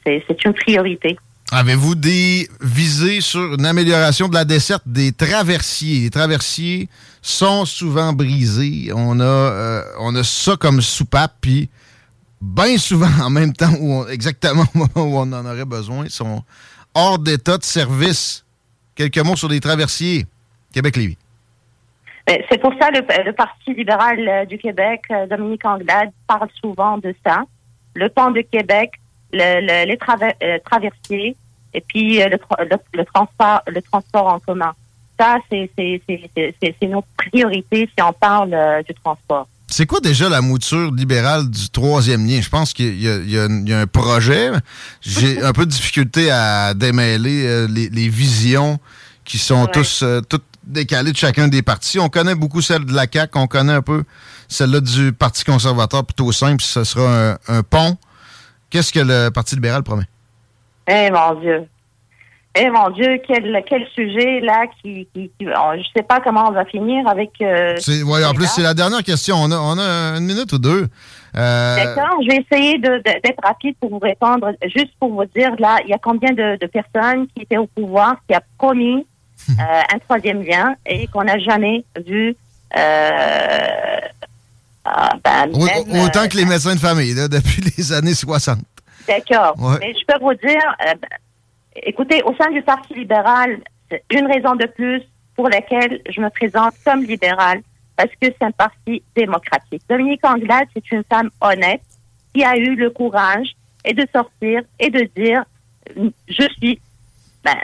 une 0.45 0.55
priorité. 0.55 1.19
Avez-vous 1.51 1.95
des 1.95 2.47
visées 2.61 3.23
sur 3.23 3.55
une 3.55 3.65
amélioration 3.65 4.29
de 4.29 4.35
la 4.35 4.45
desserte 4.45 4.83
des 4.85 5.13
traversiers? 5.13 6.01
Les 6.01 6.11
traversiers 6.11 6.89
sont 7.23 7.65
souvent 7.65 8.13
brisés. 8.13 8.93
On 8.95 9.19
a, 9.19 9.25
euh, 9.25 9.83
on 9.99 10.15
a 10.15 10.23
ça 10.23 10.57
comme 10.57 10.83
soupape, 10.83 11.37
puis 11.41 11.71
bien 12.43 12.77
souvent 12.77 13.09
en 13.25 13.31
même 13.31 13.55
temps, 13.55 13.73
où 13.81 14.07
exactement 14.09 14.65
au 14.75 14.79
moment 14.79 15.11
où 15.11 15.19
on 15.19 15.33
en 15.33 15.47
aurait 15.47 15.65
besoin, 15.65 16.05
ils 16.05 16.11
sont 16.11 16.43
hors 16.95 17.19
d'état 17.19 17.57
de 17.57 17.65
service. 17.65 18.45
Quelques 18.95 19.19
mots 19.19 19.37
sur 19.37 19.49
les 19.49 19.61
traversiers. 19.61 20.27
Québec-Lévis. 20.75 21.17
Ben, 22.27 22.43
c'est 22.51 22.61
pour 22.61 22.75
ça 22.79 22.91
le, 22.91 23.01
le 23.25 23.33
Parti 23.33 23.73
libéral 23.73 24.19
euh, 24.29 24.45
du 24.45 24.59
Québec, 24.59 25.01
euh, 25.11 25.27
Dominique 25.27 25.65
Anglade, 25.65 26.11
parle 26.27 26.49
souvent 26.61 26.99
de 26.99 27.15
ça. 27.25 27.45
Le 27.95 28.11
pont 28.11 28.33
de 28.33 28.43
Québec, 28.43 28.93
le, 29.33 29.87
les 29.87 29.99
euh, 30.43 30.59
traversiers 30.65 31.37
et 31.75 31.81
puis 31.81 32.19
le, 32.19 32.39
le, 32.95 33.05
transport, 33.05 33.63
le 33.67 33.83
transport 33.83 34.27
en 34.27 34.39
commun. 34.41 34.73
Ça, 35.19 35.39
c'est 35.51 35.71
nos 36.83 37.05
priorités 37.17 37.89
si 37.95 38.03
on 38.03 38.13
parle 38.13 38.83
du 38.87 38.95
transport. 38.95 39.49
C'est 39.67 39.85
quoi 39.85 40.01
déjà 40.01 40.29
la 40.29 40.41
mouture 40.41 40.93
libérale 40.95 41.51
du 41.51 41.69
troisième 41.69 42.27
lien? 42.27 42.41
Je 42.41 42.49
pense 42.49 42.73
qu'il 42.73 42.95
y, 42.95 43.05
y, 43.05 43.73
a 43.73 43.81
un 43.81 43.87
projet. 43.87 44.51
J'ai 45.03 45.43
un 45.43 45.53
peu 45.53 45.67
de 45.67 45.71
difficulté 45.71 46.31
à 46.31 46.73
démêler 46.73 47.67
les, 47.69 47.89
les 47.91 48.09
visions 48.09 48.79
qui 49.25 49.39
sont 49.39 49.67
tous 49.67 50.05
toutes 50.29 50.45
décalées 50.69 51.13
de 51.13 51.17
chacun 51.17 51.49
des 51.49 51.63
partis. 51.63 51.99
On 51.99 52.09
connaît 52.09 52.35
beaucoup 52.35 52.63
celle 52.63 52.85
de 52.85 52.95
la 52.95 53.07
CAQ, 53.13 53.39
on 53.39 53.47
connaît 53.47 53.73
un 53.73 53.83
peu 53.83 54.05
celle-là 54.49 54.81
du 54.81 55.13
Parti 55.13 55.45
conservateur, 55.45 56.05
plutôt 56.05 56.33
simple, 56.33 56.63
ce 56.63 56.85
sera 56.85 57.39
un, 57.49 57.63
pont. 57.63 57.97
Qu'est-ce 58.71 58.93
que 58.93 59.01
le 59.01 59.31
Parti 59.31 59.55
libéral 59.55 59.83
promet? 59.83 60.05
Eh 60.87 61.11
mon 61.11 61.35
Dieu. 61.41 61.69
Eh 62.61 62.71
mon 62.71 62.91
Dieu, 62.91 63.21
quel, 63.27 63.63
quel 63.69 63.87
sujet 63.95 64.41
là 64.41 64.67
qui, 64.83 65.07
qui, 65.15 65.31
je 65.41 65.89
sais 65.95 66.03
pas 66.03 66.19
comment 66.21 66.49
on 66.49 66.53
va 66.53 66.65
finir 66.65 67.07
avec. 67.07 67.31
Euh, 67.41 67.77
oui, 68.05 68.25
en 68.25 68.33
plus 68.33 68.47
c'est 68.47 68.63
la 68.63 68.75
dernière 68.75 69.03
question. 69.05 69.37
On 69.37 69.51
a, 69.53 69.59
on 69.59 69.79
a 69.79 70.17
une 70.17 70.25
minute 70.25 70.53
ou 70.53 70.59
deux. 70.59 70.89
Euh, 71.37 71.77
D'accord, 71.77 72.19
je 72.23 72.29
vais 72.29 72.45
essayer 72.51 72.79
d'être 72.79 73.45
rapide 73.45 73.77
pour 73.79 73.91
vous 73.91 73.99
répondre. 73.99 74.51
Juste 74.75 74.93
pour 74.99 75.13
vous 75.13 75.25
dire 75.27 75.53
là, 75.59 75.79
il 75.85 75.91
y 75.91 75.93
a 75.93 75.99
combien 75.99 76.33
de, 76.33 76.59
de 76.59 76.67
personnes 76.67 77.29
qui 77.29 77.43
étaient 77.43 77.59
au 77.59 77.67
pouvoir 77.67 78.17
qui 78.27 78.35
a 78.35 78.43
promis 78.57 79.07
euh, 79.51 79.83
un 79.95 79.99
troisième 80.01 80.43
lien 80.43 80.75
et 80.87 81.07
qu'on 81.09 81.25
n'a 81.25 81.39
jamais 81.39 81.85
vu. 82.05 82.35
Euh, 84.87 84.91
ah, 84.91 85.17
ben, 85.23 85.51
autant 86.05 86.29
que 86.29 86.37
les 86.37 86.45
médecins 86.45 86.75
de 86.75 86.81
famille, 86.81 87.15
depuis 87.31 87.63
les 87.77 87.93
années 87.93 88.15
60. 88.15 88.59
D'accord. 89.07 89.57
Mais 89.81 89.95
je 89.95 90.05
peux 90.07 90.23
vous 90.23 90.35
dire, 90.35 90.77
euh, 90.87 90.95
ben, 91.01 91.09
écoutez, 91.83 92.23
au 92.23 92.35
sein 92.37 92.51
du 92.51 92.63
Parti 92.63 92.95
libéral, 92.95 93.59
c'est 93.91 94.03
une 94.13 94.27
raison 94.27 94.55
de 94.55 94.67
plus 94.67 95.03
pour 95.35 95.49
laquelle 95.49 96.01
je 96.11 96.21
me 96.21 96.31
présente 96.31 96.75
comme 96.85 97.05
libérale, 97.05 97.61
parce 97.97 98.11
que 98.21 98.27
c'est 98.27 98.43
un 98.43 98.51
parti 98.51 99.03
démocratique. 99.17 99.83
Dominique 99.89 100.25
Anglade, 100.25 100.69
c'est 100.75 100.91
une 100.91 101.05
femme 101.11 101.31
honnête 101.41 101.83
qui 102.35 102.45
a 102.45 102.57
eu 102.57 102.75
le 102.75 102.91
courage 102.91 103.57
et 103.85 103.95
de 103.95 104.07
sortir 104.13 104.63
et 104.79 104.91
de 104.91 105.09
dire, 105.17 105.45
je 106.29 106.49
suis, 106.59 106.81
ben, 107.45 107.57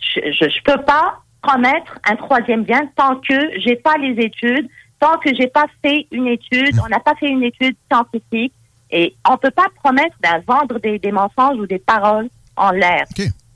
je 0.00 0.44
ne 0.44 0.62
peux 0.64 0.82
pas 0.82 1.22
promettre 1.42 1.98
un 2.04 2.16
troisième 2.16 2.64
bien 2.64 2.90
tant 2.96 3.16
que 3.16 3.58
j'ai 3.58 3.76
pas 3.76 3.96
les 3.98 4.22
études, 4.24 4.68
tant 4.98 5.18
que 5.18 5.34
j'ai 5.34 5.48
pas 5.48 5.66
fait 5.82 6.06
une 6.10 6.28
étude, 6.28 6.78
on 6.84 6.88
n'a 6.88 7.00
pas 7.00 7.14
fait 7.14 7.28
une 7.28 7.42
étude 7.42 7.76
scientifique 7.90 8.52
et 8.90 9.14
on 9.28 9.36
peut 9.36 9.50
pas 9.50 9.66
promettre 9.82 10.16
de 10.22 10.44
vendre 10.46 10.78
des, 10.78 10.98
des, 10.98 11.12
mensonges 11.12 11.58
ou 11.58 11.66
des 11.66 11.78
paroles 11.78 12.28
en 12.56 12.70
l'air. 12.70 13.04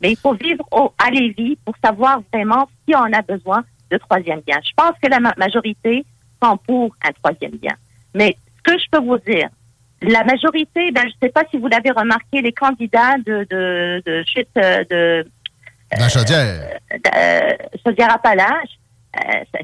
Mais 0.00 0.12
il 0.12 0.16
faut 0.16 0.34
vivre 0.34 0.64
au, 0.72 0.92
à 0.98 1.10
Lévis 1.10 1.56
pour 1.64 1.74
savoir 1.82 2.20
vraiment 2.32 2.68
si 2.86 2.94
on 2.94 3.12
a 3.12 3.22
besoin 3.22 3.64
de 3.90 3.96
troisième 3.98 4.40
bien. 4.40 4.58
Je 4.64 4.72
pense 4.76 4.92
que 5.02 5.08
la 5.08 5.20
majorité 5.36 6.04
sont 6.42 6.56
pour 6.56 6.94
un 7.04 7.12
troisième 7.22 7.56
bien. 7.58 7.74
Mais 8.14 8.36
ce 8.58 8.72
que 8.72 8.78
je 8.78 8.84
peux 8.90 9.04
vous 9.04 9.18
dire, 9.18 9.48
la 10.02 10.24
majorité, 10.24 10.90
ben, 10.90 11.02
je 11.02 11.06
ne 11.08 11.12
sais 11.22 11.28
pas 11.28 11.44
si 11.50 11.58
vous 11.58 11.68
l'avez 11.68 11.90
remarqué, 11.90 12.42
les 12.42 12.52
candidats 12.52 13.16
de, 13.24 13.46
de, 13.48 14.02
de, 14.04 14.24
de, 14.54 14.84
de 14.90 15.26
la 15.98 16.08
Chaudière. 16.08 16.78
Euh, 16.92 17.50
Chaudière-Appalaches, 17.84 18.78
euh, 19.16 19.60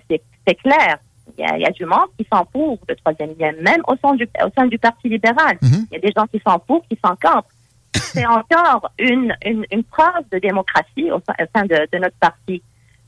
c'est 0.47 0.55
clair. 0.57 0.99
Il 1.39 1.61
y, 1.61 1.65
a, 1.65 1.71
du 1.71 1.85
monde 1.85 2.09
qui 2.19 2.27
sont 2.33 2.45
pour 2.47 2.79
le 2.89 2.97
troisième 2.97 3.31
lien, 3.39 3.53
même 3.63 3.81
au 3.87 3.95
sein 4.03 4.15
du, 4.15 4.25
au 4.25 4.51
sein 4.57 4.67
du 4.67 4.77
Parti 4.77 5.09
libéral. 5.09 5.57
Mhm. 5.63 5.87
Il 5.91 5.95
y 5.95 5.97
a 5.97 6.01
des 6.01 6.13
gens 6.17 6.27
qui 6.27 6.43
sont 6.45 6.59
pour, 6.67 6.83
qui 6.89 6.99
sont 7.05 7.15
contre. 7.23 7.49
C'est 7.95 8.27
encore 8.27 8.91
une, 8.99 9.35
une, 9.45 9.65
une, 9.71 9.85
preuve 9.85 10.25
de 10.33 10.39
démocratie 10.39 11.13
au 11.13 11.23
sein 11.55 11.65
de, 11.65 11.89
de, 11.93 11.99
notre 11.99 12.17
parti. 12.17 12.61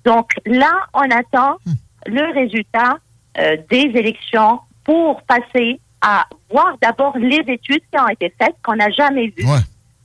Donc 0.05 0.31
là, 0.47 0.71
on 0.95 1.11
attend 1.11 1.57
mhm. 1.67 1.75
le 2.07 2.33
résultat 2.35 2.99
euh, 3.39 3.57
des 3.69 3.91
élections 3.99 4.61
pour 4.85 5.23
passer 5.23 5.81
à 6.01 6.27
voir 6.51 6.77
d'abord 6.81 7.17
les 7.19 7.43
études 7.49 7.83
qui 7.93 8.01
ont 8.01 8.09
été 8.09 8.33
faites, 8.39 8.55
qu'on 8.63 8.77
n'a 8.77 8.91
jamais 8.91 9.33
vues. 9.37 9.45
Ouais. 9.45 9.59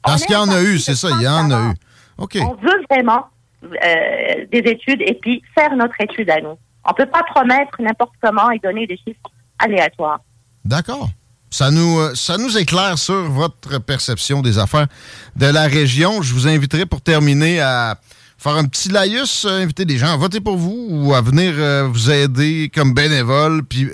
Parce 0.03 0.25
qu'il 0.25 0.35
y 0.35 0.37
en 0.37 0.49
a 0.49 0.61
eu, 0.61 0.79
c'est 0.79 0.95
ça, 0.95 1.09
il 1.11 1.23
y 1.23 1.27
en 1.27 1.49
a 1.51 1.71
eu. 1.71 1.73
On 2.17 2.53
veut 2.55 2.83
vraiment 2.89 3.25
euh, 3.63 4.45
des 4.51 4.59
études 4.59 5.01
et 5.01 5.15
puis 5.15 5.41
faire 5.57 5.75
notre 5.75 5.99
étude 5.99 6.29
à 6.29 6.41
nous. 6.41 6.57
On 6.85 6.91
ne 6.91 6.95
peut 6.95 7.11
pas 7.11 7.23
promettre 7.23 7.81
n'importe 7.81 8.13
comment 8.21 8.51
et 8.51 8.59
donner 8.59 8.87
des 8.87 8.97
chiffres 8.97 9.31
aléatoires. 9.59 10.19
D'accord. 10.63 11.09
Ça 11.49 11.71
nous, 11.71 11.99
euh, 11.99 12.15
ça 12.15 12.37
nous 12.37 12.57
éclaire 12.57 12.97
sur 12.97 13.29
votre 13.29 13.79
perception 13.79 14.41
des 14.41 14.59
affaires 14.59 14.87
de 15.35 15.45
la 15.45 15.63
région. 15.63 16.21
Je 16.21 16.33
vous 16.33 16.47
inviterai 16.47 16.85
pour 16.85 17.01
terminer 17.01 17.61
à 17.61 17.95
faire 18.37 18.53
un 18.53 18.65
petit 18.65 18.89
laïus, 18.89 19.45
euh, 19.45 19.61
inviter 19.63 19.85
des 19.85 19.97
gens 19.97 20.13
à 20.13 20.17
voter 20.17 20.41
pour 20.41 20.57
vous 20.57 20.87
ou 20.89 21.13
à 21.13 21.21
venir 21.21 21.53
vous 21.87 22.11
aider 22.11 22.69
comme 22.73 22.93
bénévole, 22.93 23.63
puis 23.63 23.89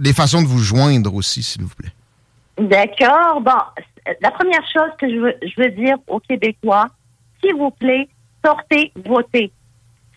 les 0.00 0.12
façons 0.12 0.42
de 0.42 0.46
vous 0.46 0.58
joindre 0.58 1.14
aussi, 1.14 1.42
s'il 1.42 1.62
vous 1.62 1.74
plaît. 1.74 1.92
D'accord. 2.58 3.40
Bon, 3.40 3.82
la 4.20 4.30
première 4.30 4.62
chose 4.72 4.90
que 4.98 5.08
je 5.08 5.16
veux, 5.16 5.34
je 5.42 5.62
veux 5.62 5.70
dire 5.70 5.96
aux 6.06 6.20
Québécois, 6.20 6.86
s'il 7.40 7.54
vous 7.54 7.70
plaît, 7.70 8.08
sortez 8.44 8.92
voter. 9.06 9.52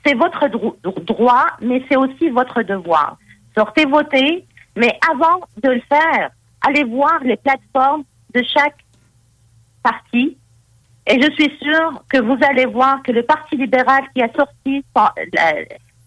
C'est 0.05 0.15
votre 0.15 0.47
droit, 0.47 1.47
mais 1.61 1.83
c'est 1.89 1.97
aussi 1.97 2.29
votre 2.29 2.63
devoir. 2.63 3.17
Sortez 3.55 3.85
voter, 3.85 4.45
mais 4.75 4.97
avant 5.11 5.41
de 5.61 5.69
le 5.69 5.81
faire, 5.81 6.31
allez 6.61 6.83
voir 6.83 7.19
les 7.23 7.37
plateformes 7.37 8.03
de 8.33 8.43
chaque 8.43 8.77
parti. 9.83 10.37
Et 11.07 11.21
je 11.21 11.31
suis 11.31 11.57
sûre 11.61 12.03
que 12.09 12.19
vous 12.19 12.37
allez 12.41 12.65
voir 12.65 13.01
que 13.03 13.11
le 13.11 13.23
Parti 13.23 13.57
libéral 13.57 14.03
qui 14.15 14.21
a 14.21 14.29
sorti, 14.33 14.83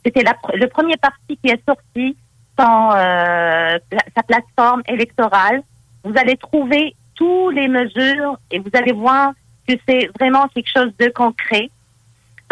c'était 0.04 0.22
le 0.54 0.66
premier 0.68 0.96
parti 0.96 1.36
qui 1.42 1.50
a 1.50 1.56
sorti 1.66 2.16
son, 2.58 2.90
euh, 2.94 3.78
sa 4.16 4.22
plateforme 4.22 4.82
électorale, 4.86 5.62
vous 6.04 6.12
allez 6.16 6.36
trouver 6.36 6.94
toutes 7.14 7.54
les 7.54 7.68
mesures 7.68 8.38
et 8.50 8.58
vous 8.58 8.70
allez 8.74 8.92
voir 8.92 9.32
que 9.66 9.74
c'est 9.88 10.08
vraiment 10.18 10.46
quelque 10.48 10.70
chose 10.70 10.92
de 10.98 11.08
concret. 11.08 11.70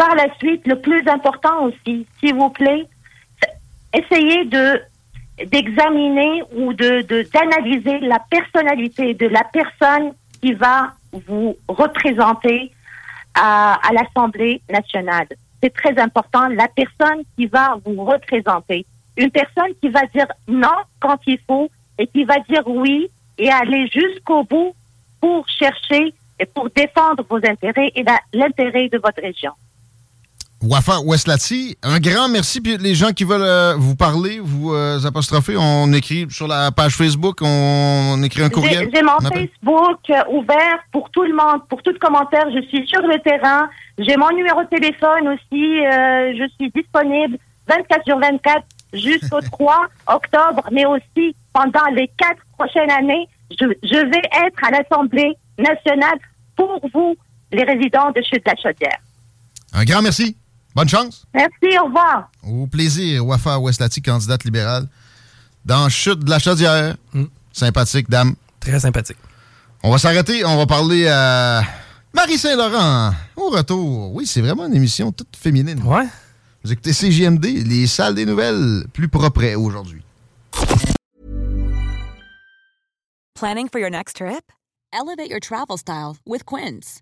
Par 0.05 0.15
la 0.15 0.35
suite, 0.35 0.67
le 0.67 0.81
plus 0.81 1.07
important 1.07 1.63
aussi, 1.63 2.05
s'il 2.19 2.35
vous 2.35 2.49
plaît, 2.49 2.85
essayez 3.93 4.43
de 4.43 4.81
d'examiner 5.45 6.43
ou 6.57 6.73
de 6.73 6.91
d'analyser 7.31 7.99
la 7.99 8.19
personnalité 8.29 9.13
de 9.13 9.27
la 9.27 9.45
personne 9.45 10.11
qui 10.41 10.51
va 10.51 10.91
vous 11.25 11.55
représenter 11.69 12.73
à 13.33 13.89
l'Assemblée 13.93 14.61
nationale. 14.69 15.27
C'est 15.61 15.73
très 15.73 15.97
important, 15.97 16.49
la 16.49 16.67
personne 16.67 17.23
qui 17.37 17.45
va 17.45 17.77
vous 17.85 18.03
représenter. 18.03 18.85
Une 19.15 19.31
personne 19.31 19.73
qui 19.81 19.87
va 19.87 20.05
dire 20.07 20.27
non 20.49 20.79
quand 20.99 21.19
il 21.27 21.39
faut 21.47 21.69
et 21.97 22.07
qui 22.07 22.25
va 22.25 22.39
dire 22.49 22.63
oui 22.67 23.07
et 23.37 23.49
aller 23.49 23.87
jusqu'au 23.87 24.43
bout 24.43 24.75
pour 25.21 25.47
chercher 25.47 26.13
et 26.41 26.45
pour 26.45 26.69
défendre 26.71 27.23
vos 27.29 27.37
intérêts 27.37 27.93
et 27.95 28.03
l'intérêt 28.33 28.89
de 28.89 28.97
votre 28.97 29.21
région. 29.21 29.53
Wafa 30.63 31.01
Westlati, 31.01 31.77
un 31.83 31.99
grand 31.99 32.29
merci. 32.29 32.61
Puis 32.61 32.77
les 32.77 32.95
gens 32.95 33.11
qui 33.11 33.25
veulent 33.25 33.41
euh, 33.41 33.75
vous 33.77 33.97
parler, 33.97 34.39
vous 34.41 34.73
euh, 34.73 34.97
apostropher, 35.05 35.57
on 35.57 35.91
écrit 35.91 36.25
sur 36.29 36.47
la 36.47 36.71
page 36.71 36.95
Facebook, 36.95 37.39
on, 37.41 38.23
écrit 38.23 38.43
un 38.43 38.49
courriel. 38.49 38.89
J'ai 38.93 39.01
mon 39.01 39.19
Facebook 39.19 39.99
euh, 40.09 40.21
ouvert 40.31 40.79
pour 40.93 41.09
tout 41.09 41.23
le 41.23 41.35
monde, 41.35 41.67
pour 41.67 41.83
tout 41.83 41.93
commentaire. 41.99 42.45
Je 42.55 42.61
suis 42.69 42.87
sur 42.87 43.01
le 43.01 43.19
terrain. 43.19 43.69
J'ai 43.97 44.15
mon 44.15 44.29
numéro 44.31 44.63
de 44.63 44.69
téléphone 44.69 45.27
aussi. 45.27 45.81
je 46.39 46.47
suis 46.57 46.71
disponible 46.71 47.37
24 47.67 48.05
sur 48.05 48.19
24 48.19 48.63
jusqu'au 48.93 49.41
3 49.51 49.87
octobre, 50.07 50.63
mais 50.71 50.85
aussi 50.85 51.35
pendant 51.51 51.85
les 51.93 52.09
quatre 52.17 52.41
prochaines 52.57 52.89
années. 52.89 53.27
Je, 53.51 53.65
je 53.83 53.97
vais 53.97 54.47
être 54.47 54.63
à 54.63 54.71
l'Assemblée 54.71 55.33
nationale 55.57 56.17
pour 56.55 56.79
vous, 56.93 57.15
les 57.51 57.63
résidents 57.63 58.11
de 58.11 58.21
Chute 58.21 58.45
de 58.45 58.49
la 58.49 58.55
Chaudière. 58.55 58.99
Un 59.73 59.83
grand 59.83 60.01
merci. 60.01 60.37
Bonne 60.75 60.89
chance. 60.89 61.25
Merci, 61.33 61.77
au 61.79 61.85
revoir. 61.85 62.29
Au 62.43 62.67
plaisir, 62.67 63.25
Wafa 63.25 63.59
Westlati, 63.59 64.01
candidate 64.01 64.43
libérale 64.43 64.87
dans 65.65 65.87
Chute 65.89 66.19
de 66.19 66.29
la 66.29 66.39
Chaudière. 66.39 66.95
Mm. 67.13 67.25
Sympathique, 67.51 68.09
dame. 68.09 68.35
Très 68.59 68.79
sympathique. 68.79 69.17
On 69.83 69.91
va 69.91 69.97
s'arrêter, 69.97 70.43
on 70.45 70.57
va 70.57 70.65
parler 70.65 71.07
à 71.07 71.61
Marie 72.13 72.37
Saint-Laurent, 72.37 73.13
au 73.35 73.49
retour. 73.49 74.13
Oui, 74.15 74.25
c'est 74.25 74.41
vraiment 74.41 74.65
une 74.65 74.75
émission 74.75 75.11
toute 75.11 75.35
féminine. 75.35 75.81
Ouais. 75.83 76.07
Vous 76.63 76.71
écoutez 76.71 76.93
CGMD, 76.93 77.43
les 77.43 77.87
salles 77.87 78.15
des 78.15 78.25
nouvelles 78.25 78.85
plus 78.93 79.09
propres 79.09 79.55
aujourd'hui. 79.55 80.01
Planning 83.35 83.67
for 83.67 83.79
your 83.79 83.89
next 83.89 84.15
trip? 84.15 84.51
Elevate 84.93 85.29
your 85.29 85.41
travel 85.41 85.77
style 85.77 86.17
with 86.25 86.45
Quince. 86.45 87.01